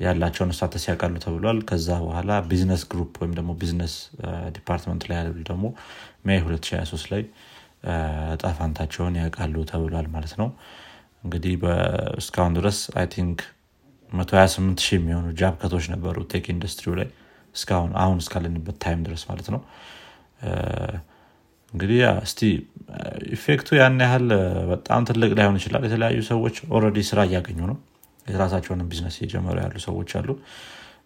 ያላቸውን 0.01 0.51
status 0.57 0.85
ያውቃሉ 0.89 1.15
ተብሏል። 1.25 1.59
ከዛ 1.69 1.89
በኋላ 2.03 2.33
business 2.51 2.83
group 2.91 3.13
ወይም 3.21 3.33
ደግሞ 3.39 3.51
business 3.61 3.95
department 4.57 5.05
ላይ 5.11 5.17
ያሉ 5.21 5.37
ደግሞ 5.51 5.65
May 6.27 6.39
2023 6.43 7.13
ላይ 7.13 7.23
እጣ 8.43 8.64
ፋንታቸውን 8.64 9.15
ያውቃሉ 9.21 9.57
ተብሏል 9.71 10.09
ማለት 10.15 10.35
ነው። 10.41 10.49
እንግዲህ 11.25 11.55
እስካሁን 12.21 12.55
ድረስ 12.59 12.79
I 13.01 13.07
think 13.15 13.39
128 14.13 14.85
ሺህ 14.85 14.97
የሚሆኑ 14.99 15.27
job 15.41 15.55
cut 15.63 15.73
ኦች 15.73 15.87
ነበሩ 15.95 16.17
tech 16.33 16.45
industry 16.55 16.87
ው 16.87 16.95
ላይ 17.01 17.09
እስካሁን 17.55 17.93
አሁን 18.03 18.19
እስካለንበት 18.23 18.77
time 18.85 19.01
ድረስ 19.07 19.23
ማለት 19.31 19.49
ነው። 19.55 19.61
እንግዲህ 21.73 21.99
እስቲ 22.27 22.41
effect 23.37 23.61
ኡ 23.61 23.69
ያን 23.79 23.99
ያህል 24.05 24.27
በጣም 24.71 25.07
ትልቅ 25.09 25.31
ላይሆን 25.39 25.57
ይችላል። 25.61 25.85
የተለያዩ 25.87 26.21
ሰዎች 26.31 26.57
already 26.77 26.99
ስራ 27.09 27.21
እያገኙ 27.29 27.59
ነው 27.71 27.77
የራሳቸውንም 28.27 28.89
ቢዝነስ 28.91 29.17
እየጀመሩ 29.19 29.57
ያሉ 29.63 29.77
ሰዎች 29.87 30.11
አሉ። 30.19 30.29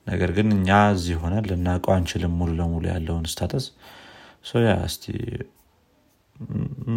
ነገር 0.07 0.31
ግን 0.37 0.49
እኛ 0.57 0.69
እዚህ 0.95 1.17
ሆነ 1.23 1.35
ልናውቀው 1.49 1.93
አንችልም 1.97 2.35
ሙሉ 2.41 2.50
ለሙሉ 2.61 2.85
ያለውን 2.93 3.27
status። 3.33 3.67
yeah 4.62 4.75
እስቲ 4.87 5.05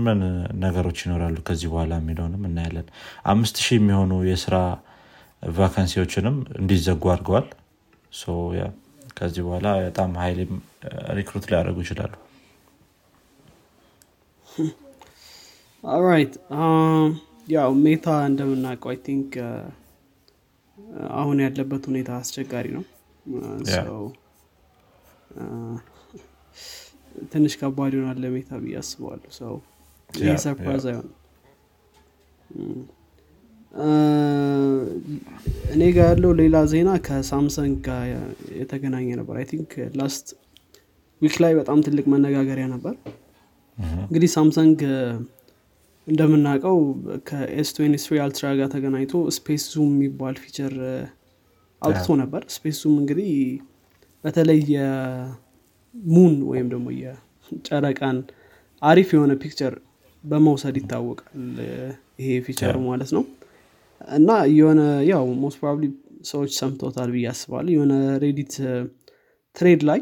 ምን 0.03 0.20
ነገሮች 0.63 0.98
ይኖራሉ 1.06 1.38
ከዚህ 1.48 1.68
በኋላ 1.72 1.94
የሚለውንም 2.00 2.44
እናያለን። 2.50 2.88
አምስት 3.25 3.56
ሺህ 3.63 3.77
የሚሆኑ 3.80 4.12
የስራ 4.30 4.56
vacancy 5.53 5.93
ዎችንም 5.93 6.38
እንዲዘጉ 6.60 7.03
አድርገዋል። 7.13 7.48
ከዚህ 9.18 9.42
በኋላ 9.46 9.68
በጣም 9.82 10.12
highly 10.22 10.39
recruit 11.18 11.46
ሊያደርጉ 11.50 11.77
ይችላሉ። 11.86 12.13
right 16.06 16.34
ያው 17.53 17.72
ሜታ 17.84 18.08
እንደምናውቀው 18.27 18.89
I 18.92 18.98
think 19.06 19.32
አሁን 21.20 21.38
ያለበት 21.44 21.84
ሁኔታ 21.90 22.10
አስቸጋሪ 22.20 22.68
ነው። 22.76 22.84
ትንሽ 27.32 27.54
ከባድ 27.62 27.92
ይሆናል 27.96 28.18
ለሜታ 28.24 28.52
ብዬ 28.62 28.76
አስበዋለሁ 28.82 29.32
so 29.39 29.53
ይህ 30.10 30.38
surprise 30.44 30.86
አይሆን 30.92 31.10
እኔ 35.74 35.82
ጋር 35.96 36.08
ያለው 36.12 36.32
ሌላ 36.42 36.58
ዜና 36.72 36.90
ከሳምሰንግ 37.06 37.76
ጋር 37.88 38.04
የተገናኘ 38.60 39.08
ነበር። 39.22 39.36
I 39.39 39.46
think 39.51 39.72
last 40.00 40.27
week 41.22 41.36
ላይ 41.44 41.54
በጣም 41.60 41.80
ትልቅ 41.88 42.06
መነጋገሪያ 42.14 42.66
ነበር። 42.74 42.96
እንግዲህ 44.04 44.30
ሳምሰንግ 44.36 44.80
እንደምናውቀው 46.07 46.77
ከ 47.27 47.56
S 47.56 47.70
Ultra 48.24 48.48
ጋር 48.60 48.67
ተገናኝቶ 48.74 49.13
space 49.36 49.65
zoom 49.74 49.92
የሚባል 49.95 50.36
feature 50.44 50.74
አውጥቶ 51.81 52.15
ነበር። 52.22 52.41
space 52.56 52.77
zoom 52.84 52.96
እንግዲህ 53.01 53.29
በተለይ 54.24 54.60
የ 54.74 55.27
moon 55.27 56.36
ወይም 56.51 56.67
ደግሞ 56.74 56.88
የጨረቃን 56.98 58.19
አሪፍ 58.81 59.10
የሆነ 59.15 59.33
picture 59.42 59.74
በመውሰድ 60.24 60.75
ይታወቃል 60.79 61.41
ይሄ 62.19 62.29
feature 62.46 62.69
ኡ 62.69 62.75
ማለት 62.88 63.12
ነው። 63.17 63.24
እና 64.12 64.29
የሆነ 64.55 64.81
ያው 65.10 65.25
most 65.42 65.58
probably 65.60 65.86
ሰዎች 66.25 66.51
ሰምተውታል 66.60 67.10
ብዬ 67.13 67.25
አስባለሁ። 67.31 67.72
የሆነ 67.75 67.93
Reddit 68.24 68.53
thread 69.56 69.82
ላይ 69.89 70.00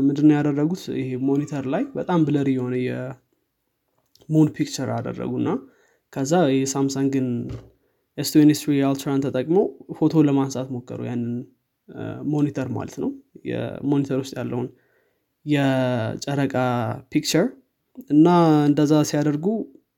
ምንድነው 0.00 0.34
ያደረጉት? 0.38 0.82
ይሄ 1.00 1.08
monitor 1.28 1.64
ላይ 1.74 1.82
በጣም 1.96 2.20
blurry 2.26 2.48
የሆነ 2.56 2.74
የ 4.28 4.35
moon 4.35 4.48
picture 4.56 4.88
አደረጉና 4.96 5.48
ከዛ 6.12 6.32
የሳምሰንግን 6.54 7.26
S 8.18 8.30
Ultra 8.88 9.12
ን 9.12 9.22
ተጠቅመው 9.24 9.64
ፎቶ 9.96 10.22
ለማንሳት 10.26 10.68
ሞከሩ 10.74 11.00
ያንን 11.08 11.34
monitor 12.32 12.68
ማለት 12.76 12.96
ነው። 13.02 13.10
የ 13.50 13.65
monitor 13.65 14.18
ውስጥ 14.22 14.34
ያለውን 14.38 14.68
የጨረቃ 15.46 16.54
picture 17.12 17.46
እና 18.10 18.26
እንደዛ 18.66 18.94
ሲያደርጉ 19.10 19.46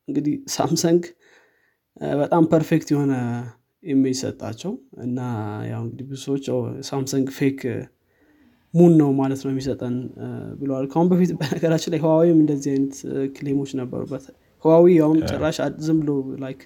እንግዲህ 0.09 0.35
ሳምሰንግ 0.55 1.03
በጣም 2.21 2.45
perfect 2.53 2.89
የሆነ 2.95 3.15
image 3.83 4.17
ሰጣቸው 4.23 4.73
እና 5.03 5.19
ያው 5.71 5.83
እንግዲህ 5.85 6.07
ብዙ 6.11 6.21
ሰዎች 6.27 6.45
ሳምሰንግ 6.89 7.27
fake 7.39 7.61
moon 8.75 8.93
ነው 9.01 9.11
ማለት 9.19 9.41
ነው 9.45 9.51
የሚሰጠን 9.53 9.95
ብለዋል። 10.61 10.87
ከአሁን 10.91 11.09
በፊት 11.13 11.31
በነገራችን 11.41 11.93
ላይ 11.95 12.01
ህዋዊም 12.05 12.39
እንደዚህ 12.43 12.71
አይነት 12.75 12.95
claim 13.37 13.56
ኦች 13.56 13.71
ነበሩበት። 13.81 14.25
ህዋዊ 14.65 14.87
ያውም 14.99 15.19
ጭራሽ 15.31 15.59
ዝም 15.87 15.99
ብሎ 16.03 16.11
like 16.43 16.61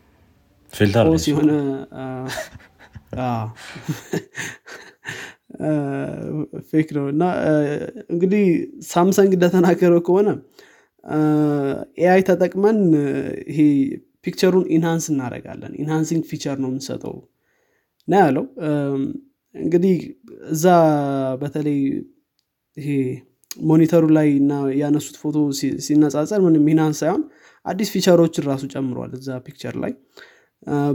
filter 0.73 1.07
የሆነ 1.27 1.51
fake 6.71 6.89
ነው። 6.97 7.05
እና 7.13 7.25
እንግዲህ 8.11 8.45
ሳምሰንግ 8.89 9.33
እንደተናገረው 9.37 10.01
ከሆነ 10.07 10.29
AI 12.03 12.21
ተጠቅመን 12.29 12.79
ይሄ 13.51 13.59
picture 14.25 14.52
ኡን 14.52 14.67
enhance 14.75 15.07
እናደረጋለን 15.13 15.73
enhancing 15.83 16.23
feature 16.31 16.57
ነው 16.63 16.69
የምንሰጠው። 16.71 17.15
እና 18.09 18.21
ያው 18.23 18.45
እንግዲህ 19.55 19.97
እዛ 20.51 20.65
በተለይ 21.43 21.79
ይሄ 22.77 22.89
monitor 23.65 23.96
ኡ 23.96 24.05
ላይ 24.17 24.29
እና 24.39 24.53
ያነሱት 24.81 25.17
ፎቶ 25.23 25.37
ሲነጻጸር 25.87 26.41
ምንም 26.47 26.65
enhance 26.73 27.01
ሳይሆን 27.03 27.23
አዲስ 27.67 27.89
feature 27.95 28.23
ኦችን 28.23 28.47
ራሱ 28.51 28.65
ጨምሯል 28.75 29.13
እዛ 29.19 29.37
picture 29.47 29.75
ላይ። 29.85 29.93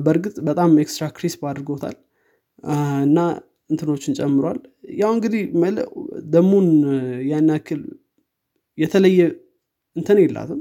በእርግጥ 0.05 0.35
በጣም 0.47 0.71
extra 0.83 1.05
crisp 1.17 1.41
አድርጎታል። 1.49 1.95
እና 3.05 3.17
እንትኖችን 3.69 4.15
ጨምሯል። 4.19 4.59
ያው 5.01 5.11
እንግዲህ 5.15 5.41
the 6.33 6.48
moon 6.48 6.67
ያን 7.29 7.49
ያክል 7.53 7.81
የተለየ 8.77 9.21
እንትን 9.95 10.17
የላትም። 10.23 10.59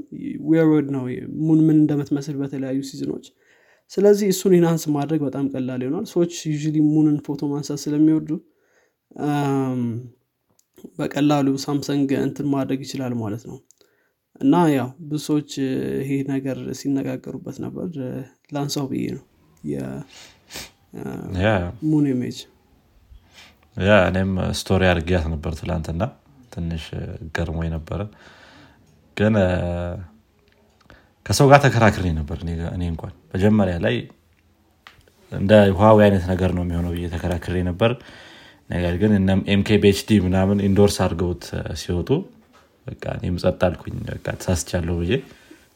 ዌርወድ 0.49 0.87
ነው። 0.95 1.03
moon 1.47 1.59
ምን 1.67 1.77
እንደምትመስል 1.81 2.35
በተለያዩ 2.41 2.79
season 2.89 3.11
ኦች 3.11 3.25
ስለዚህ 3.91 4.27
እሱን 4.33 4.53
enhance 4.57 4.83
ማድረግ 4.95 5.21
በጣም 5.27 5.45
ቀላል 5.53 5.81
ይሆናል። 5.85 6.05
ሰዎች 6.11 6.33
the 6.55 6.83
moon 6.89 7.08
ን 7.08 7.17
ፎቶ 7.27 7.41
ማንሳት 7.51 7.79
ስለሚወዱ 7.83 8.29
በቀላሉ 10.99 11.47
ሳምሰንግ 11.63 12.09
እንትን 12.25 12.47
ማድረግ 12.53 12.79
ይችላል 12.85 13.13
ማለት 13.21 13.43
ነው። 13.49 13.57
እና 14.41 14.55
ያው 14.71 14.89
ብዙ 15.07 15.21
ሰዎች 15.25 15.51
ይሄ 16.01 16.11
ነገር 16.29 16.57
ሲነጋገሩበት 16.79 17.57
ነበር። 17.65 17.87
ላንሳው 18.53 18.85
ብዬ 18.91 19.05
ነው። 19.17 19.23
የ 21.31 21.56
moon 21.56 22.05
image 22.11 22.37
yeah 23.77 23.97
እኔም 24.07 24.31
story 24.59 24.83
አድርጊያት 24.91 25.25
ነበር 25.33 25.51
ትላንትና። 25.59 26.03
ትንሽ 26.53 26.85
ገርሞ 27.35 27.59
ነበረ። 27.75 28.01
ግን 29.17 29.35
ከሰው 31.29 31.47
ጋር 31.49 31.59
ተከራክሬ 31.63 32.05
ነበር 32.17 32.37
እኔ 32.75 32.83
እንኳን። 32.91 33.11
መጀመሪያ 33.33 33.75
ላይ 33.83 33.95
እንደ 35.31 35.51
ህዋዊ 35.79 35.97
አይነት 36.05 36.23
ነገር 36.31 36.51
ነው 36.57 36.63
የሚሆነው 36.65 36.91
ብዬ 36.95 37.07
ተከራክሬ 37.11 37.57
ነበር። 37.67 37.91
ነገር 38.69 38.93
ግን 39.01 39.11
MKBHD 39.53 40.17
ምናምን 40.25 40.57
endorse 40.67 40.97
አድርገውት 41.05 41.43
ሲወጡ 41.81 42.09
በቃ 42.87 43.03
እኔም 43.17 43.35
ጸጥ 43.43 43.61
አልኩኝ። 43.67 43.95
በቃ 44.09 44.25
ተሳስቻለሁ 44.39 44.95
ብዬ 45.01 45.13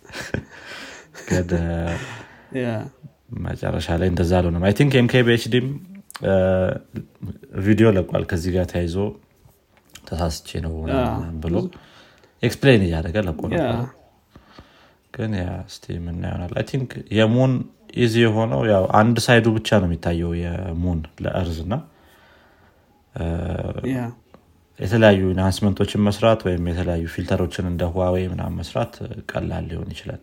መጨረሻ 3.45 3.87
ላይ 3.99 4.07
እንደዛ 4.11 4.31
አልሆነም። 4.39 4.63
I 4.67 4.73
think 4.77 4.93
MKBHD 4.99 5.13
ም 5.27 5.67
ቪዲዮ 7.63 7.87
ለቋል። 7.95 8.23
ከዚህ 8.31 8.51
ጋር 8.55 8.65
ተያይዞ 8.71 8.95
ተሳስቼ 10.07 10.47
ነው 10.65 10.73
ብሎ 11.43 11.55
explain 12.43 12.81
እያደረገ 12.87 13.17
ለቆ 13.27 13.41
ነበር 13.53 13.77
ግን 15.13 15.31
ያ 15.39 15.45
ስቲ 15.73 15.95
ምና 16.05 16.21
ይሆናል 16.29 16.53
I 16.59 16.65
think 16.69 16.89
የ 17.17 17.29
moon 17.29 17.51
easy 18.03 18.13
የሆነው 18.23 18.61
ያው 18.71 18.83
አንድ 18.99 19.17
side 19.25 19.40
ኡ 19.40 19.47
ብቻ 19.57 19.79
ነው 19.81 19.87
የሚታየው 19.89 20.31
የ 20.39 20.60
moon 20.60 21.01
ለ 21.23 21.33
earth 21.33 21.57
እና 21.65 21.75
የተለያዩ 24.79 25.21
enhancement 25.33 25.77
ኦችን 25.77 26.01
መስራት 26.07 26.39
ወይም 26.47 26.63
የተለያዩ 26.69 27.05
filter 27.15 27.40
ኦችን 27.40 27.65
እንደ 27.71 27.83
ህዋዌ 27.91 28.15
ምናምን 28.31 28.57
መስራት 28.61 28.93
ቀላል 29.31 29.65
ሊሆን 29.71 29.89
ይችላል። 29.93 30.21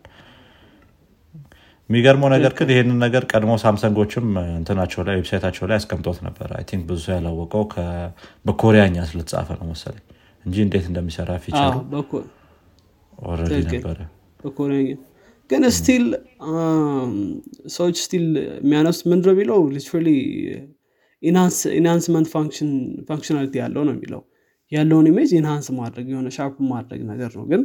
የሚገርመው 1.89 2.29
ነገር 2.33 2.51
ግን 2.57 2.69
ይህንን 2.73 2.97
ነገር 3.03 3.23
ቀድሞ 3.31 3.53
ሳምሰንጎችም 3.63 4.27
እንትናቸው 4.59 5.01
ላይ 5.07 5.15
website 5.19 5.42
ኣቸው 5.42 5.65
ላይ 5.69 5.77
አስቀምጦት 5.79 6.19
ነበር። 6.27 6.49
I 6.57 6.63
think 6.69 6.83
ብዙ 6.89 6.99
ሰው 7.05 7.13
ያላወቀው 7.15 7.63
በኮሪያኛ 8.45 8.97
ስለተጻፈ 9.09 9.49
ነው 9.59 9.67
መሰለኝ። 9.71 10.03
እንጂ 10.45 10.57
እንዴት 10.65 10.85
እንደሚሰራ 10.91 11.31
feature 11.45 11.73
ኡ 13.13 13.21
already 13.21 13.51
ነበረ 13.73 13.99
ግን 15.49 15.63
still 15.77 16.03
ሰዎች 17.75 17.95
still 18.03 18.25
የሚያነሱት 18.59 19.05
ምንድነው 19.11 19.33
የሚለው? 19.35 19.59
literally 19.75 20.09
enhancement 21.77 22.27
functionality 23.09 23.53
ያለው 23.63 23.83
ነው 23.87 23.93
የሚለው። 23.95 24.21
ያለውን 24.71 25.07
image 25.09 25.31
enhance 25.37 25.67
ማድረግ 25.79 26.05
የሆነ 26.11 26.27
sharp 26.35 26.57
ማድረግ 26.69 27.01
ነገር 27.09 27.31
ነው። 27.37 27.45
ግን 27.51 27.63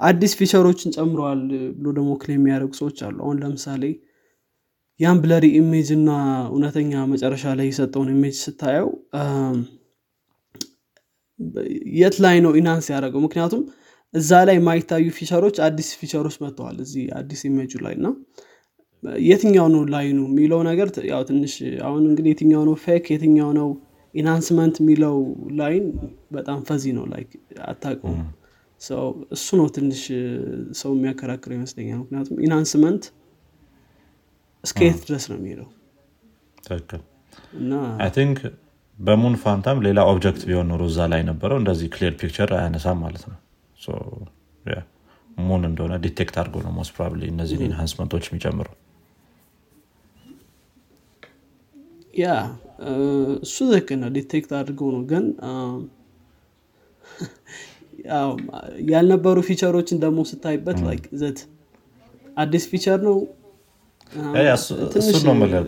አዲስ 0.00 0.32
feature 0.38 0.68
ኦችን 0.68 0.94
ጨምረዋል 0.96 1.40
ብሎ 1.76 1.86
ደግሞ 1.98 2.10
claim 2.22 2.38
የሚያደርጉ 2.40 2.72
ሰዎች 2.80 2.98
አሉ። 3.06 3.16
አሁን 3.24 3.38
ለምሳሌ 3.42 3.82
ያን 5.00 5.18
blurry 5.22 5.46
image 5.58 5.88
እና 5.96 6.08
እውነተኛ 6.50 7.02
መጨረሻ 7.12 7.44
ላይ 7.58 7.66
የሰጠውን 7.70 8.08
image 8.14 8.34
ስታየው 8.42 8.88
የት 11.98 12.16
ላይ 12.24 12.36
ነው 12.44 12.52
enhance 12.60 12.86
ያደረገው? 12.92 13.20
ምክንያቱም 13.26 13.62
እዛ 14.14 14.30
ላይ 14.48 14.56
የማይታዩ 14.58 15.06
feature 15.16 15.41
ኦች 15.41 15.56
አዲስ 15.66 15.88
feature 16.00 16.23
ኦች 16.23 16.36
መጥተዋል 16.44 16.76
እዚህ 16.84 17.04
አዲስ 17.18 17.40
ኢሜጁ 17.48 17.72
ላይ 17.84 17.94
እና 17.98 18.06
የትኛው 19.24 19.66
ነው 19.74 19.82
line 19.92 20.09
ኡ 20.09 20.18
የሚለው 20.28 20.60
ነገር 20.68 20.88
ያው 21.10 21.22
ትንሽ 21.28 21.52
አሁን 21.86 22.02
እንግዲህ 22.08 22.30
የትኛው 22.32 22.62
ነው 22.68 22.74
fake 22.84 23.06
የትኛው 23.14 23.50
ነው 23.58 23.68
enhancement 24.14 24.76
የሚለው 24.82 25.16
line 25.60 25.84
በጣም 26.36 26.58
fuzzy 26.68 26.84
ነው 26.96 27.04
ላይ 27.12 27.22
አታውቀውም። 27.66 28.20
እሱ 29.34 29.48
ነው 29.60 29.66
ትንሽ 29.76 30.02
ሰው 30.80 30.90
የሚያከራክረው 30.96 31.56
ይመስለኛል 31.58 31.98
ምክንያቱም 32.02 32.38
enhancement 32.46 33.04
እስከ 34.64 34.78
የት 34.86 35.00
ድረስ 35.08 35.24
ነው 35.30 35.36
የሚሄደው 35.38 35.68
እና 37.60 37.72
think 38.16 38.38
በ 38.98 39.11
moon 39.11 39.36
ፋንታም 39.42 39.78
ሌላ 39.86 40.00
object 40.10 40.42
ቢሆን 40.48 40.66
ኖሮ 40.72 40.82
እዛ 40.90 41.06
ላይ 41.12 41.22
ነበረው 41.30 41.58
እንደዚህ 41.62 41.88
clear 41.94 42.14
picture 42.20 42.50
አያነሳም 42.58 42.98
ማለት 43.04 43.24
ነው 43.30 43.38
moon 45.40 45.62
እንደሆነ 45.68 45.94
detect 46.04 46.36
አድርጎ 46.40 46.56
ነው 46.64 46.72
most 46.76 46.92
probably 46.96 47.22
እነዚህን 47.32 47.62
enhancement 47.66 48.08
ኦች 48.08 48.24
የሚጨምረው። 48.28 48.74
ያ 52.20 52.26
እሱ 53.44 53.56
ትክክል 53.70 53.98
ነው። 54.02 54.10
detect 54.16 54.50
አድርገው 54.58 54.88
ነው። 54.96 55.02
ግን 55.10 55.24
ያልነበሩ 58.90 59.38
feature 59.46 59.74
ኦችን 59.74 59.98
ደግሞ 60.04 60.20
ስታይበት 60.28 60.78
that 61.20 61.38
አዲስ 62.36 62.64
feature 62.70 62.98
ነው? 63.08 63.16
የምልህ 65.32 65.60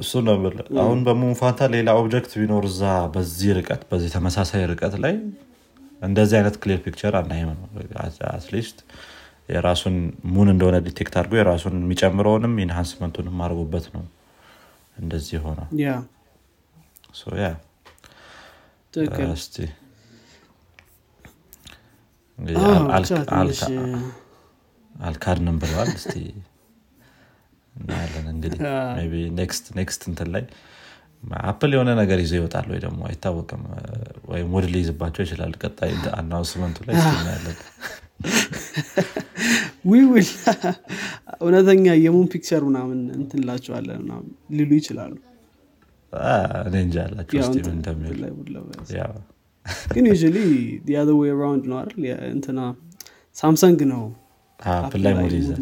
እሱ 0.00 0.12
ነው 0.26 0.34
የምልህ። 0.36 0.66
አሁን 0.82 0.98
በ 1.06 1.15
moon 1.15 1.33
ፋንታ 1.33 1.68
ሌላ 1.74 1.88
object 2.00 2.32
ቢኖር 2.40 2.64
እዛ 2.70 2.82
በዚህ 3.14 3.50
ርቀት 3.58 3.82
በዚህ 3.90 4.10
ተመሳሳይ 4.16 4.64
ርቀት 4.72 4.94
ላይ 5.04 5.14
እንደዚህ 6.00 6.36
አይነት 6.38 6.56
clear 6.62 6.78
picture 6.84 7.14
አናይም 7.20 7.50
ነው 7.54 7.68
at 8.30 8.44
least 8.44 8.78
የራሱን 9.48 9.96
moon 10.34 10.48
እንደሆነ 10.52 10.76
detect 10.86 11.14
አድርጎ 11.18 11.34
የራሱን 11.38 11.74
የሚጨምረውንም 11.80 12.54
enhancement 12.64 13.14
ኡንም 13.14 13.42
አድርጎበት 13.44 13.86
ነው 13.94 14.04
እንደዚህ 14.96 15.38
ሆነ 15.46 15.60
አልካድንም 24.94 25.56
ብለዋል። 25.62 25.90
እናያለን 27.74 28.26
እንግዲህ 28.32 28.60
next 29.78 30.02
እንትን 30.10 30.28
ላይ 30.34 30.44
አፕል 31.44 31.70
የሆነ 31.74 31.90
ነገር 32.00 32.18
ይዞ 32.22 32.32
ይወጣል 32.38 32.66
ወይ 32.72 32.80
ደግሞ? 32.84 33.00
አይታወቅም። 33.08 33.62
ወይ 34.28 34.42
mood 34.44 34.66
ሊይዝባቸው 34.72 35.22
ይችላል። 35.24 35.52
ቀጣይ 35.62 35.92
announcement 36.18 36.69
ኡ 36.69 36.78
ላይ 36.86 36.94
እናያለን 37.12 37.56
we 39.86 40.00
will 40.00 40.28
እውነተኛ 41.42 41.86
የ 42.04 42.12
moon 42.12 42.28
picture 42.32 42.62
ምናምን 42.68 43.00
እንትንላቸዋለን 43.16 44.04
ሊሉ 44.52 44.70
ይችላሉ። 44.78 45.14
እኔ 46.68 46.74
አላቸው 47.04 47.40
ግን 49.94 50.04
round 51.38 51.64
ነው 51.70 51.76
አይደል? 51.78 52.02
እንትና 52.30 52.60
ሳምሰንግ 53.36 53.80
ነው 53.92 54.02
አፕል 54.60 55.00
ላይ 55.06 55.14
ይዛል 55.36 55.60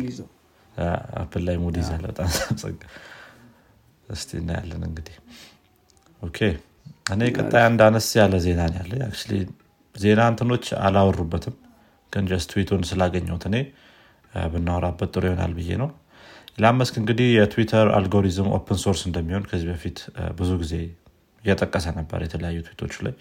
አፕል 1.16 1.46
mood 1.62 1.76
ይዛል 1.80 2.02
በጣም 2.08 2.28
ሳምሰንግ። 2.38 2.80
እስቲ 4.08 4.30
እናያለን 4.40 4.82
እንግዲህ 4.88 5.14
okay። 6.24 6.38
እኔ 7.12 7.22
ቀጣይ 7.36 7.62
አንድ 7.68 7.80
አነስ 7.86 8.08
ያለ 8.18 8.34
ዜና 8.44 8.60
ያለ 8.76 8.92
ዜና 9.94 10.20
እንትኖች 10.30 10.66
አላወሩበትም። 10.84 11.54
ግን 12.12 12.24
just 12.30 12.48
tweet 12.52 12.69
ኡን 12.69 12.82
ስላገኘሁት 12.88 13.44
እኔ 13.48 13.56
ብናወራበት 14.52 15.10
ጥሩ 15.14 15.22
ይሆናል 15.28 15.52
ብዬ 15.58 15.70
ነው። 15.82 15.88
ኢሎን 16.58 16.76
እንግዲህ 17.00 17.28
የትዊተር 17.36 17.88
algorithm 17.96 18.48
open 18.56 18.78
source 18.84 19.00
እንደሚሆን 19.08 19.44
ከዚህ 19.50 19.68
በፊት 19.72 19.98
ብዙ 20.38 20.50
ጊዜ 20.62 20.74
እየጠቀሰ 21.42 21.86
ነበር 21.98 22.20
የተለያዩ 22.24 22.58
ትዊቶች 22.66 22.94
ላይ። 23.06 23.14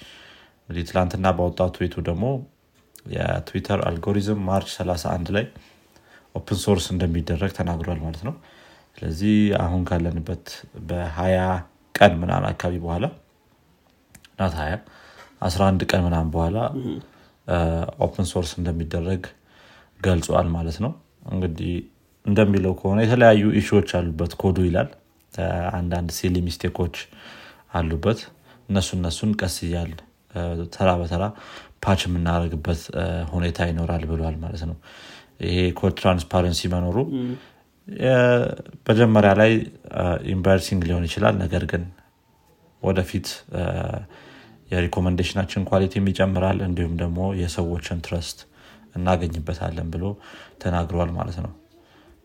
እንግዲህ 0.63 0.83
ትላንትና 0.89 1.27
ባወጣው 1.37 1.69
ትዊቱ 1.77 1.95
ደግሞ 2.09 2.25
የትዊተር 3.13 3.79
algorithm 3.89 4.39
March 4.49 4.69
31 4.75 5.31
ላይ 5.35 5.45
open 6.36 6.59
source 6.62 6.86
እንደሚደረግ 6.93 7.51
ተናግሯል 7.57 7.99
ማለት 8.05 8.21
ነው። 8.27 8.35
ስለዚህ 8.97 9.33
አሁን 9.63 9.81
ካለንበት 9.89 10.45
በሀያ 10.87 11.39
ቀን 11.95 12.13
ምናምን 12.21 12.45
አካባቢ 12.51 12.75
በኋላ 12.86 13.06
ናት 14.39 14.53
ሀያ 14.60 14.73
11 15.47 15.86
ቀን 15.91 16.01
ምናምን 16.08 16.29
በኋላ 16.36 16.58
open 18.05 18.27
source 18.31 18.51
እንደሚደረግ 18.60 19.23
ገልጿል 19.99 20.47
ማለት 20.56 20.77
ነው። 20.86 20.91
እንግዲህ 21.34 21.73
እንደሚለው 22.25 22.73
ከሆነ 22.79 22.99
የተለያዩ 23.06 23.43
issue 23.59 23.76
ዎች 23.76 23.89
አሉበት 23.99 24.34
ኮዱ 24.41 24.58
ይላል። 24.67 24.89
አንዳንድ 25.77 26.10
silly 26.17 26.36
mistake 26.47 26.78
ኦች 26.78 26.95
አሉበት። 27.73 28.19
እነሱ 28.69 28.89
እነሱን 28.97 29.32
ቀስ 29.41 29.56
እያልን 29.67 29.91
ተራ 30.75 30.89
በተራ 30.99 31.23
patch 31.83 32.01
የምናደርግበት 32.08 32.82
ሁኔታ 33.34 33.65
ይኖራል 33.69 34.03
ብሏል 34.12 34.36
ማለት 34.43 34.63
ነው። 34.69 34.77
ይሄ 35.45 35.58
code 35.79 35.93
transparency 35.99 36.62
መኖሩ 36.73 36.97
መጀመሪያ 38.87 39.31
ላይ 39.41 39.51
embarrassing 40.33 40.81
ሊሆን 40.87 41.05
ይችላል። 41.07 41.35
ነገር 41.41 41.63
ግን 41.71 41.83
ወደፊት 42.83 43.27
የ 44.71 44.80
recommendation 44.80 45.38
ኣችን 45.38 45.67
quality 45.69 45.99
ም 45.99 46.07
ይጨምራል። 46.11 46.59
እንዲሁም 46.67 46.93
ደግሞ 47.01 47.19
የሰዎችን 47.41 47.99
trust 48.05 48.39
እናገኝበታለን 48.95 49.87
ብሎ 49.93 50.03
ተናግረዋል 50.63 51.11
ማለት 51.17 51.37
ነው። 51.45 51.53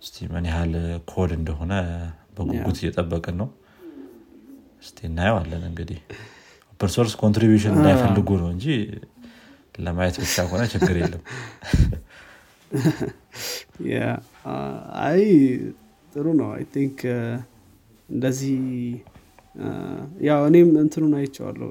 እስቲ 0.02 0.26
ምን 0.32 0.44
ያህል 0.50 0.72
ኮድ 1.12 1.30
እንደሆነ 1.38 1.72
በጉጉት 2.36 2.78
እየጠበቅን 2.82 3.36
ነው። 3.40 3.48
እስቲ 4.82 4.98
እናየዋለን 5.08 5.62
እንግዲህ። 5.70 6.00
open 6.72 6.90
source 6.96 7.14
contribution 7.22 7.72
እንዳይፈልጉ 7.78 8.28
ነው 8.42 8.50
እንጂ 8.54 8.66
ለማየት 9.78 10.16
ብቻ 10.22 10.36
ከሆነ 10.46 10.62
ችግር 10.72 10.96
የለም 11.00 11.22
Yeah. 13.90 14.16
Uh, 14.44 14.76
አይ 15.04 15.22
ጥሩ 16.12 16.26
ነው። 16.40 16.48
I 16.54 16.64
think 16.74 16.98
እንደዚህ 18.09 18.57
uh, 19.61 20.00
ያው 20.28 20.40
እኔም 20.48 20.70
እንትኑን 20.83 21.14
አይቼዋለሁ። 21.18 21.70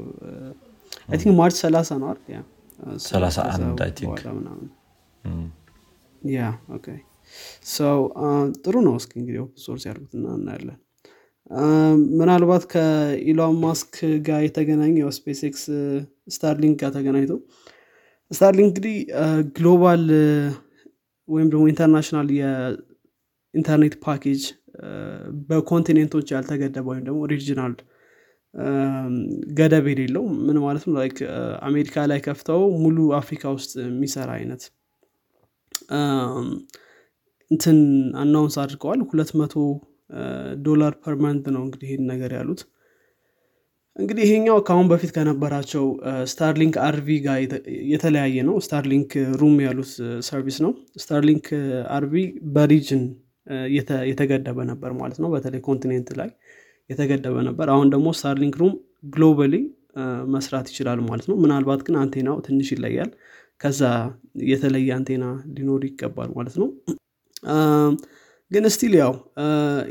I 1.10 1.18
think 1.20 1.34
March 1.40 1.58
ሰላሳ 1.66 1.90
ነው 2.04 2.10
አይደል? 2.12 2.26
ያ 2.36 2.40
Uh, 2.80 2.96
so 3.04 3.12
31 3.12 3.46
ከዛ 3.76 3.84
I 3.84 3.92
think. 3.92 4.10
በኋላ 4.10 4.32
ምናምን። 4.38 4.68
እም፣ 5.24 5.46
ያ 6.22 6.42
okay 6.76 6.88
so 7.68 7.78
ጥሩ 8.60 8.76
ነው 8.88 8.94
እስኪ 9.00 9.14
እንግዲህ 9.22 9.40
open 9.44 9.62
source 9.63 9.84
ያልኩትና 9.90 10.26
እናያለን። 10.40 10.78
Uh, 11.58 11.94
ምናልባት 12.20 12.64
ከኢሎን 12.72 13.56
ማስክ 13.64 13.96
ጋር 14.28 14.40
የተገናኘ 14.46 14.96
ያው 15.04 15.12
ስፔስ 15.18 15.42
ኤክስ 15.50 15.64
ስታርሊንክ 16.36 16.78
ጋር 16.82 16.92
ተገናኝቶ 16.98 17.34
ስታርሊንክ 18.32 18.70
እንግዲህ 18.72 18.96
global 19.58 20.04
ወይም 21.28 21.48
ደግሞ 21.50 21.63
international 21.72 22.28
የኢንተርኔት 22.38 23.96
ፓኬጅ 24.06 24.42
በ 25.50 25.60
continent 25.60 26.07
ኦች 26.07 26.28
ያልተገደበ 26.36 26.86
ወይም 26.92 27.04
ደግሞ 27.08 27.22
regional 27.34 27.74
ገደብ 29.58 29.86
የሌለው 29.92 30.24
ምን 30.46 30.58
ማለት 30.63 30.84
ነው? 30.88 30.96
አሜሪካ 31.68 32.06
ላይ 32.12 32.20
ከፍተው 32.28 32.62
ሙሉ 32.84 32.98
አፍሪካ 33.20 33.44
ውስጥ 33.58 33.74
የሚሰራ 33.86 34.30
አይነት 34.38 34.63
እንትን 37.52 37.78
announce 38.22 38.56
አድርገዋል። 38.63 39.02
ሁለት 39.10 39.32
መቶ 39.42 39.56
ዶላር 40.66 40.94
per 41.04 41.16
month 41.24 41.46
ነው 41.56 41.62
እንግዲህ 41.66 41.88
ይህን 41.90 42.06
ነገር 42.12 42.32
ያሉት 42.38 42.62
እንግዲህ 43.98 44.24
ይሄኛው 44.26 44.58
ከአሁን 44.66 44.88
በፊት 44.92 45.12
ከነበራቸው 45.16 45.86
ስታርሊንክ 46.32 46.76
RV 46.88 47.08
ጋር 47.26 47.38
የተ- 47.44 47.62
የተለያየ 47.92 48.44
ነው። 48.50 48.56
ስታርሊንክ 48.66 49.12
Roam 49.40 49.56
ያሉት 49.66 49.92
service 50.28 50.58
ነው። 50.66 50.72
Starlink 51.04 51.48
RV 51.96 52.13
በ 52.56 52.68
region 52.68 53.04
የተ- 53.74 54.04
የተገደበ 54.10 54.60
ነበር 54.72 54.92
ማለት 55.00 55.18
ነው። 55.24 55.30
በተለይ 55.34 55.62
continent 55.68 56.10
ላይ 56.20 56.30
የተገደበ 56.90 57.38
ነበር። 57.48 57.68
አሁን 57.74 57.88
ደግሞ 57.94 58.08
Starlink 58.18 58.56
Roam 58.62 58.74
globally 59.13 59.56
መስራት 60.34 60.68
ይችላል 60.72 61.00
ማለት 61.08 61.26
ነው። 61.30 61.38
ምናልባት 61.44 61.82
ግን 61.86 61.96
አንቴናው 62.02 62.38
ትንሽ 62.46 62.68
ይለያል። 62.74 63.12
ከዛ 63.62 63.82
የተለየ 64.48 64.90
አንቴና 64.98 65.26
ሊኖር 65.56 65.84
ይገባል 65.88 66.30
ማለት 66.36 66.56
ነው 66.62 66.68
ግን 68.52 68.66
still 68.74 68.94
ያው 69.00 69.14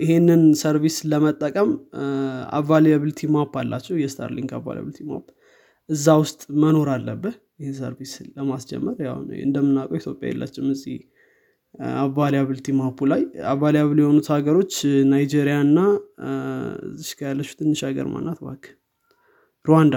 ይሄንን 0.02 0.42
service 0.60 0.96
ለመጠቀም 1.10 1.70
availability 2.58 3.28
map 3.34 3.54
አላቸው 3.62 3.96
የ 4.02 4.12
Starlink 4.12 4.50
availability 4.58 5.00
map 5.10 5.26
እዛ 5.88 6.06
ውስጥ 6.22 6.40
መኖር 6.62 6.88
አለብህ 6.94 7.34
ይህን 7.60 7.74
service 7.80 8.12
ለማስጀመር። 8.36 8.96
ያው 9.06 9.16
እንደምናውቀው 9.44 9.98
ኢትዮጵያ 10.00 10.30
የለችም 10.30 10.66
እዚህ 10.74 10.96
availability 12.02 12.68
map 12.78 12.90
ኡ 12.90 12.98
ላይ። 13.12 13.22
available 13.52 13.98
የሆኑት 14.02 14.28
ሀገሮች 14.34 14.74
ናይጄሪያ 15.10 15.56
እና 15.66 15.78
እዚሽ 16.88 17.10
ጋ 17.18 17.28
ያለችው 17.30 17.56
ትንሽ 17.60 17.80
ሀገር 17.88 18.06
ማናት? 18.14 18.38
እባክህ 18.42 18.72
ሩዋንዳ። 19.64 19.96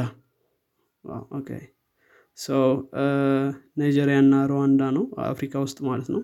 ናይጄሪያ 3.79 4.17
እና 4.23 4.35
ሩዋንዳ 4.51 4.83
ነው 4.97 5.05
አፍሪካ 5.29 5.53
ውስጥ 5.65 5.79
ማለት 5.87 6.09
ነው 6.13 6.21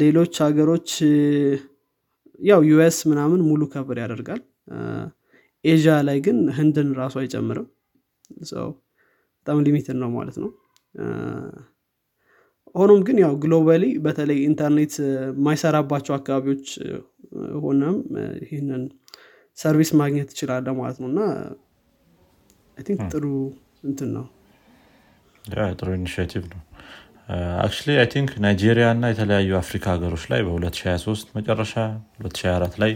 ሌሎች 0.00 0.34
ሀገሮች 0.44 0.90
ያው 2.40 2.60
US 2.68 2.98
ምናምን 3.10 3.40
ሙሉ 3.48 3.62
cover 3.72 3.98
ያደርጋል። 4.02 4.40
ኤዥያ 5.64 5.94
ላይ 6.06 6.18
ግን 6.26 6.38
ህንድን 6.56 6.88
ራሱ 7.00 7.14
አይጨምርም። 7.20 7.66
So 8.50 8.68
በጣም 9.38 9.58
limited 9.66 9.96
ነው 10.02 10.10
ማለት 10.16 10.36
ነው። 10.42 10.50
ሆኖም 12.74 13.00
ግን 13.06 13.16
ያው 13.22 13.32
globally 13.42 13.84
በተለይ 14.04 14.38
ኢንተርኔት 14.46 14.94
የማይሰራባቸው 15.28 16.14
አካባቢዎች 16.18 16.66
ሆነም 17.64 17.96
ይህንን 18.44 18.82
service 19.58 19.90
ማግኘት 20.00 20.28
ትችላለ 20.30 20.68
ማለት 20.78 20.98
ነው። 21.02 21.08
I 21.12 21.20
think 22.76 23.00
ጥሩ 23.12 23.24
እንትን 23.84 24.10
ነው። 24.16 24.26
ጥሩ 25.74 25.88
initiative 25.98 26.44
ነው 26.52 26.60
actually 27.64 27.90
I 27.98 28.06
think 28.12 28.30
ናይጄሪያ 28.44 28.86
እና 28.94 29.04
የተለያዩ 29.12 29.50
አፍሪካ 29.60 29.84
ሀገሮች 29.94 30.24
ላይ 30.32 30.40
በ2023 30.46 31.30
መጨረሻ 31.36 31.74
2024 32.20 32.78
ላይ 32.82 32.92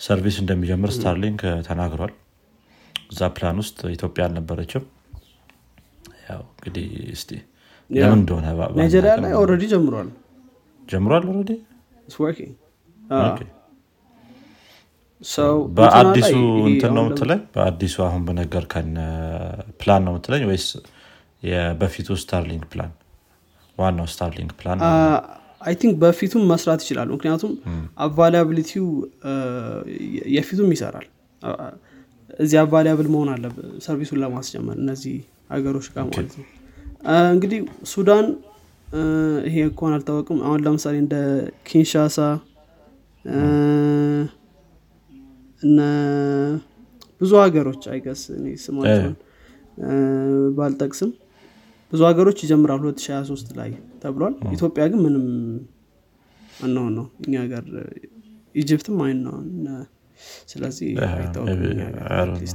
service 0.00 0.36
እንደሚጀምር 0.42 0.90
Starlink 0.96 1.42
እ፣ 1.48 1.56
ተናግሯል። 1.68 2.12
እዛ 3.10 3.28
ፕላን 3.36 3.58
ውስጥ 3.62 3.78
ኢትዮጵያ 3.94 4.22
አልነበረችም። 4.26 4.84
ያው 6.26 6.42
እንግዲህ 6.54 6.86
yeah። 7.90 8.02
ለምን 8.02 8.18
እንደሆነ 8.20 8.46
ናይጄሪያ 8.78 9.12
ላይ 9.24 9.32
already 9.40 9.64
ጀምሯል። 9.72 10.08
ጀምሯል. 10.82 11.24
Okay። 13.22 13.40
So, 15.24 15.44
በአዲሱ 15.76 16.32
እንትን 16.66 16.90
ነው 16.96 17.04
ምትለኝ 17.06 17.40
በአዲሱ 17.54 17.94
አሁን 18.06 18.22
በነገርከን 18.26 18.88
ፕላን 19.80 20.02
ነው 20.06 20.12
ምትለኝ 20.16 20.42
ወይስ 20.50 20.66
የበፊቱ 21.42 22.08
Starlink 22.22 22.64
plan 22.72 22.92
ዋናው 23.78 24.06
Starlink 24.12 24.50
plan 24.58 24.80
I 25.62 25.74
think 25.80 25.94
በፊቱም 26.02 26.42
መስራት 26.50 26.80
ይችላሉ። 26.84 27.08
ምክንያቱም 27.16 27.52
availability 28.04 28.86
ው 30.34 30.40
የበፊቱም 30.40 30.68
ይሰራል። 30.74 31.06
አ- 31.42 31.56
አ- 31.62 31.74
እዚህ 32.38 32.58
available 32.62 33.08
መሆን 33.12 33.28
አለብህ 33.34 33.56
service 33.84 34.07
ኡን 34.07 34.20
ለማስጀመር 34.22 34.76
እነዚህ 34.82 35.16
ሀገሮች 35.50 35.86
ጋር 35.94 36.04
ማለት 36.08 36.34
ነው። 36.38 36.46
እንግዲህ 37.32 37.60
ሱዳን 37.90 38.26
ይሄ 39.46 39.56
እንኳን 39.68 39.92
አልታወቅም። 39.96 40.38
አሁን 40.46 40.60
ለምሳሌ 40.64 40.96
እንደ 41.02 41.14
ኪንሻሳ 41.68 42.18
እነ 45.62 45.78
ብዙ 47.20 47.32
ሀገሮች 47.42 47.82
I 47.92 47.97
guess 47.97 48.22
ስማቸውን 48.64 49.14
ባልጠቅስም 50.56 51.10
ብዙ 51.92 52.00
ሀገሮች 52.08 52.38
ይጀምራል 52.44 52.80
2023 52.84 53.52
ላይ 53.58 53.70
ተብሏል። 54.02 54.34
ኢትዮጵያ 54.54 54.84
ግን 54.92 55.00
ምንም 55.06 55.26
አነሆን 56.64 56.92
ነው። 56.98 57.06
እኛ 57.24 57.34
ሀገር 57.44 57.64
Egypt 58.54 58.85
ም 58.85 58.98
unknown 59.04 59.18
ነው። 59.26 59.36
ስለዚህ 60.52 60.88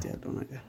ያለው 0.06 0.32
ነገር። 0.40 0.62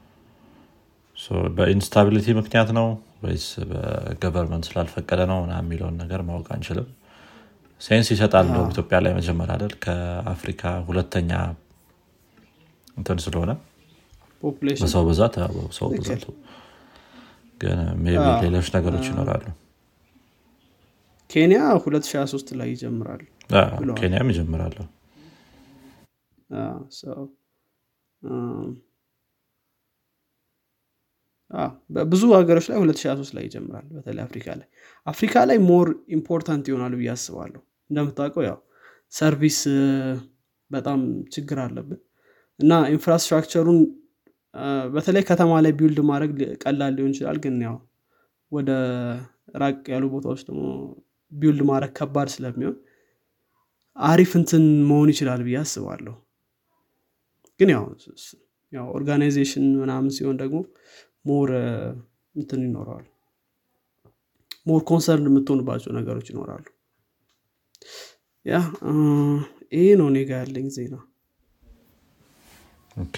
በ 1.57 1.68
instability 1.68 2.27
ምክንያት 2.39 2.71
ነው 2.79 2.87
ወይስ 3.25 3.47
በ 3.71 3.87
government 3.87 4.65
ስላልፈቀደ 4.69 5.21
ነው 5.31 5.41
የሚለውን 5.53 5.97
ነገር 6.03 6.21
ማወቅ 6.29 6.49
አንችልም። 6.55 6.89
sense 7.81 8.09
ይሰጣል 8.15 8.47
ነው 8.55 8.63
ኢትዮጵያ 8.73 8.97
ላይ 9.05 9.13
መጀመሪያ 9.19 9.53
አይደል? 9.57 9.73
ከአፍሪካ 9.85 10.63
ሁለተኛ 10.89 11.31
እንትን 12.97 13.19
ስለሆነ 13.25 13.51
በሰው 14.83 15.03
ብዛት 15.09 15.35
ሰው 15.79 15.89
ብዛቱ 15.95 16.25
ግን 17.63 17.79
ሌሎች 18.45 18.69
ነገሮች 18.77 19.07
ይኖራሉ። 19.11 19.45
ኬንያ 21.31 21.59
2023 21.77 22.51
ላይ 22.61 22.69
ይጀምራል 22.73 23.23
ኬንያም 24.01 24.31
ይጀምራሉ 24.33 24.77
ብዙ 32.11 32.23
ሀገሮች 32.35 32.67
ላይ 32.71 32.77
2023 32.81 33.33
ላይ 33.37 33.45
ይጀምራል። 33.47 33.87
በተለይ 33.97 34.23
አፍሪካ 34.27 34.47
ላይ 34.61 34.69
አፍሪካ 35.07 35.45
ላይ 35.51 35.59
more 35.69 35.89
important 36.17 36.65
ይሆናል 36.71 36.95
ብዬ 37.01 37.09
አስባለሁ። 37.15 37.61
እንደምታውቀው 37.91 38.45
ያው 38.47 38.59
service 39.13 39.59
በጣም 40.71 41.01
ችግር 41.35 41.59
አለብን 41.65 42.01
እና 42.61 42.73
infrastructure 42.95 43.62
ኡን 43.62 43.81
በተለይ 44.95 45.23
ከተማ 45.29 45.53
ላይ 45.65 45.73
build 45.79 46.01
ማድረግ 46.11 46.33
ቀላል 46.63 46.93
ሊሆን 46.97 47.13
ይችላል። 47.15 47.39
ግን 47.45 47.55
ያው 47.67 47.77
ወደ 48.53 48.71
ራቅ 49.57 49.79
ያሉ 49.93 50.05
ቦታዎች 50.15 50.41
ደግሞ 50.49 50.63
build 51.33 51.63
ማድረግ 51.71 51.93
ከባድ 51.99 52.29
ስለሚሆን 52.35 52.77
አሪፍ 53.97 54.33
እንትን 54.41 54.65
መሆን 54.89 55.09
ይችላል 55.13 55.41
ብዬ 55.47 55.57
አስባለሁ። 55.63 56.15
ግን 57.61 57.71
ያው 57.75 57.85
ያው 58.73 58.87
organization 58.95 59.65
ምናምን 59.81 60.13
ሲሆን 60.17 60.37
ደግሞ 60.43 60.59
more 61.27 61.51
እንትን 62.35 62.61
ይኖረዋል። 62.67 63.07
more 64.67 64.81
concern 64.89 65.29
የምትሆንባቸው 65.31 65.93
ነገሮች 65.99 66.27
ይኖራሉ። 66.33 66.65
Yeah 68.47 68.55
ይሄ 69.73 69.87
ነው 70.01 70.09
ጋ 70.29 70.41
ያለኝ 70.41 70.67
ዜና። 70.77 70.95
Okay 72.97 73.17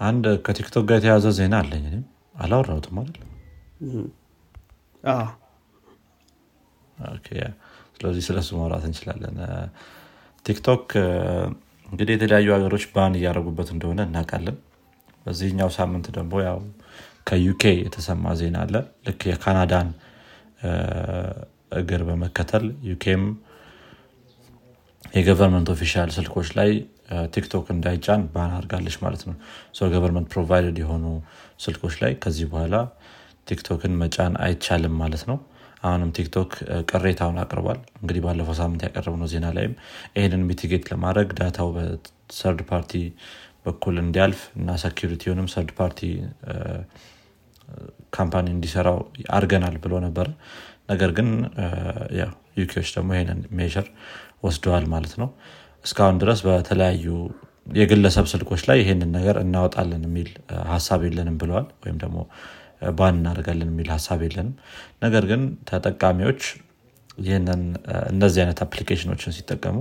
አንድ 0.00 0.24
ከ 0.46 0.56
TikTok 0.56 0.84
ጋር 0.88 0.96
የተያዘ 0.98 1.26
ዜና 1.36 1.54
አለኝ 1.62 1.84
እኔም። 1.90 2.04
አላወራሁትም 2.42 2.96
አይደል? 3.00 3.18
ስለዚህ 7.96 8.22
ስለሱ 8.26 8.48
ማውራት 8.58 8.84
እንችላለን። 8.88 9.36
TikTok 10.46 10.86
እንግዲህ 11.88 12.14
የተለያዩ 12.16 12.48
ሀገሮች 12.56 12.84
ban 12.92 13.14
እያደረጉበት 13.18 13.68
እንደሆነ 13.74 14.00
እናውቃለን። 14.08 14.56
በዚህኛው 15.26 15.70
ሳምንት 15.76 16.06
ደግሞ 16.16 16.32
ያው 16.46 16.58
ከ 17.28 17.45
UK 17.45 17.62
የተሰማ 17.80 18.32
ዜና 18.40 18.56
አለ። 18.64 18.74
ልክ 19.06 19.20
የካናዳን 19.30 19.88
እግር 21.72 22.02
በመከተል 22.08 22.64
UK 22.88 23.05
ም 23.05 23.22
የ 25.14 25.23
government 25.23 25.68
official 25.74 26.10
ስልኮች 26.16 26.48
ላይ 26.58 26.70
TikTok 27.34 27.66
እንዳይጫን 27.74 28.22
ban 28.34 28.52
አድርጋለች 28.56 28.96
ማለት 29.02 29.22
ነው። 29.28 29.34
government 29.94 30.28
provided 30.34 30.76
የሆኑ 30.82 31.04
ስልኮች 31.60 31.96
ላይ 32.02 32.12
ከዚህ 32.22 32.46
በኋላ 32.52 32.74
TikTok 33.46 33.82
ን 33.82 33.94
መጫን 34.02 34.34
አይቻልም 34.44 34.94
ማለት 35.02 35.24
ነው። 35.30 35.38
አሁንም 35.82 36.10
TikTok 36.16 36.50
ቅሬታውን 36.90 37.38
አቅርቧል። 37.42 37.78
እንግዲህ 38.00 38.22
ባለፈው 38.26 38.56
ሳምንት 38.60 38.82
ያቀረብነው 38.86 39.28
ዜና 39.32 39.46
ላይም 39.56 39.72
ይህንን 40.16 40.42
mitigate 40.50 40.84
ለማድረግ 40.92 41.28
data 41.40 41.70
ው 41.76 41.95
በ 41.95 42.13
third 42.13 42.60
party 42.70 42.92
በኩል 43.66 43.96
እንዲያልፍ 44.02 44.40
እና 44.56 44.76
security 44.82 45.20
ውንም 45.20 45.48
third 45.52 45.70
party 45.80 46.00
company 48.16 48.46
እንዲሰራው 48.54 48.98
አድርገናል 49.36 49.76
ብሎ 49.84 49.94
ነበር። 50.06 50.28
ነገር 50.90 51.10
ግን 51.18 51.28
UK 52.60 52.69
ዎች 52.69 52.88
ደግሞ 52.96 53.10
ይህንን 53.16 53.40
measure 53.58 53.86
ወስደዋል 54.42 54.84
ማለት 54.94 55.14
ነው 55.20 55.28
እስካሁን 55.84 56.16
ድረስ 56.22 56.40
በተለያዩ 56.46 57.06
የግለሰብ 57.76 58.26
ስልኮች 58.32 58.62
ላይ 58.68 58.78
ይህንን 58.82 59.10
ነገር 59.16 59.36
እናወጣለን 59.42 60.02
የሚል 60.08 60.28
ሀሳብ 60.72 61.00
የለንም 61.06 61.36
ብለዋል። 61.42 61.66
ወይም 61.82 61.96
ደግሞ 62.02 62.18
ban 62.98 63.14
እናደርጋለን 63.18 63.68
የሚል 63.72 63.88
ሀሳብ 63.94 64.20
የለንም። 64.26 64.54
ነገር 65.02 65.24
ግን 65.30 65.42
ተጠቃሚዎች 65.70 66.42
ይህንን 67.18 67.62
እነዚህ 68.10 68.40
አይነት 68.44 68.60
application 68.66 69.10
ኦችን 69.10 69.34
ሲጠቀሙ 69.36 69.78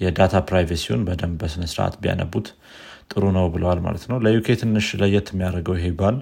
የ 0.00 0.12
data 0.12 0.36
privacy 0.48 0.82
ውን 0.82 1.02
በደንብ 1.08 1.36
በስነስርዓት 1.42 1.94
ቢያነቡት 2.02 2.48
ጥሩ 3.10 3.24
ነው 3.36 3.46
ብለዋል 3.54 3.80
ማለት 3.86 4.04
ነው። 4.10 4.16
ለ 4.24 4.40
UK 4.40 4.56
ትንሽ 4.62 4.86
ለየት 5.02 5.28
የሚያደርገው 5.32 5.76
ይሄ 5.78 5.88
ban 6.00 6.16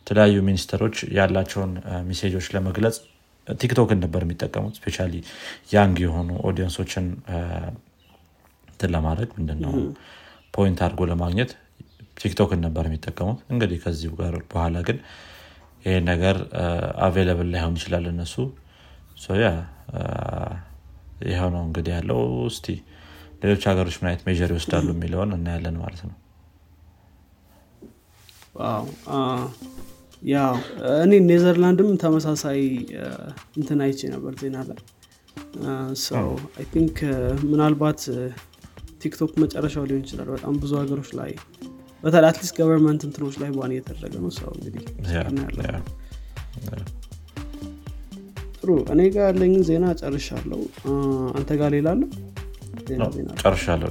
የተለያዩ 0.00 0.36
ሚኒስተሮች 0.46 0.96
ያላቸውን 1.16 1.72
ሜሴጆች 2.06 2.46
ለመግለጽ 2.54 2.96
TikTok 3.46 3.87
ን 3.87 4.00
ነበር 4.04 4.22
የሚጠቀሙት። 4.24 4.74
specially 4.78 4.96
young 5.72 5.96
የሆኑ 6.04 6.30
audience 6.48 6.81
ኦችን 6.81 7.06
እንትን 8.78 8.92
ለማድረግ 8.94 9.30
ምንድነው 9.36 9.72
point 10.54 10.80
አድርጎ 10.84 11.00
ለማግኘት 11.10 11.50
TikTok 12.16 12.49
ን 12.49 12.60
ነበር 12.66 12.84
የሚጠቀሙት። 12.88 13.38
እንግዲህ 13.52 13.78
ከዚህ 13.84 14.10
ጋር 14.20 14.34
በኋላ 14.52 14.76
ግን 14.88 14.98
ይህ 15.84 15.96
ነገር 16.08 16.36
available 17.06 17.48
ላይሆን 17.54 17.74
ይችላል 17.78 18.04
እነሱ። 18.12 18.34
Yeah 19.40 19.48
ይኸው 21.28 21.48
ነው 21.54 21.62
እንግዲህ 21.68 21.92
ያለው። 21.96 22.20
እስቲ 22.50 22.66
ሌሎች 23.42 23.64
ሀገሮች 23.70 23.96
ምን 24.00 24.08
አይነት 24.10 24.22
measure 24.28 24.50
ይወስዳሉ 24.54 24.88
የሚለውን 24.94 25.32
እናያለን 25.36 25.76
ማለት 25.82 26.02
ነው። 26.08 26.16
ያው 30.22 30.54
እኔ 31.02 31.18
ኔዘርላንድም 31.28 31.90
ተመሳሳይ 32.04 32.60
እንትን 33.58 33.80
አይቼ 33.86 34.00
ነበር 34.14 34.34
ዜና 34.42 34.56
ላይ። 34.70 34.78
I 36.58 36.66
think 36.72 36.96
ምናልባት 37.50 38.00
TikTok 39.00 39.32
መጨረሻው 39.42 39.84
ሊሆን 39.88 40.02
ይችላል። 40.04 40.28
በጣም 40.34 40.54
ብዙ 40.62 40.72
ሀገሮች 40.80 41.10
ላይ 41.18 41.32
በተለይ 42.02 42.28
at 42.30 42.37
least 42.37 42.54
government 42.58 43.02
እንትኖች 43.06 43.36
ላይ 43.42 43.50
ban 43.56 43.72
እየተደረገ 43.74 44.14
ነው 44.24 44.32
So 44.36 44.50
እንግዲህ 44.58 44.84
ጥሩ 48.60 48.70
እኔ 48.92 49.00
ጋር 49.14 49.24
ያለኝን 49.28 49.62
ዜና 49.68 49.86
ጨርሻለሁ። 50.00 50.60
አንተ 51.38 51.50
ጋር 51.60 51.70
ሌላ 51.76 51.88
አለ? 51.94 52.02
ጨርሻለሁ 53.42 53.90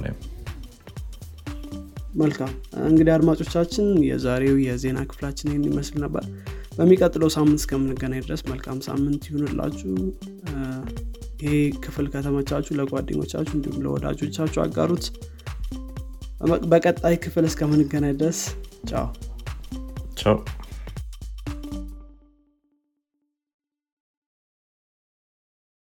መልካም። 2.20 2.52
እንግዲህ 2.88 3.12
አድማጮቻችን 3.14 3.88
የዛሬው 4.06 4.56
የዜና 4.64 4.98
ክፍላችን 5.10 5.50
ይህን 5.50 5.64
ይመስል 5.68 5.98
ነበር። 6.04 6.24
በሚቀጥለው 6.78 7.30
ሳምንት 7.34 7.60
እስከምንገናኝ 7.60 8.20
ድረስ 8.26 8.42
መልካም 8.50 8.78
ሳምንት 8.86 9.22
ይሁንላችሁ 9.28 9.92
ይሄ 11.40 11.52
ክፍል 11.84 12.06
ከተመቻችሁ 12.12 12.72
ለጓደኞቻችሁ 12.78 13.54
እንዲሁም 13.58 13.82
ለወዳጆቻችሁ 13.84 14.60
አጋሩት። 14.64 15.04
በቀጣይ 16.72 17.16
ክፍል 17.24 17.44
እስከምንገናኝ 17.48 18.14
ድረስ 18.20 18.40
ቻው። 18.90 19.06
ቻው 20.20 20.36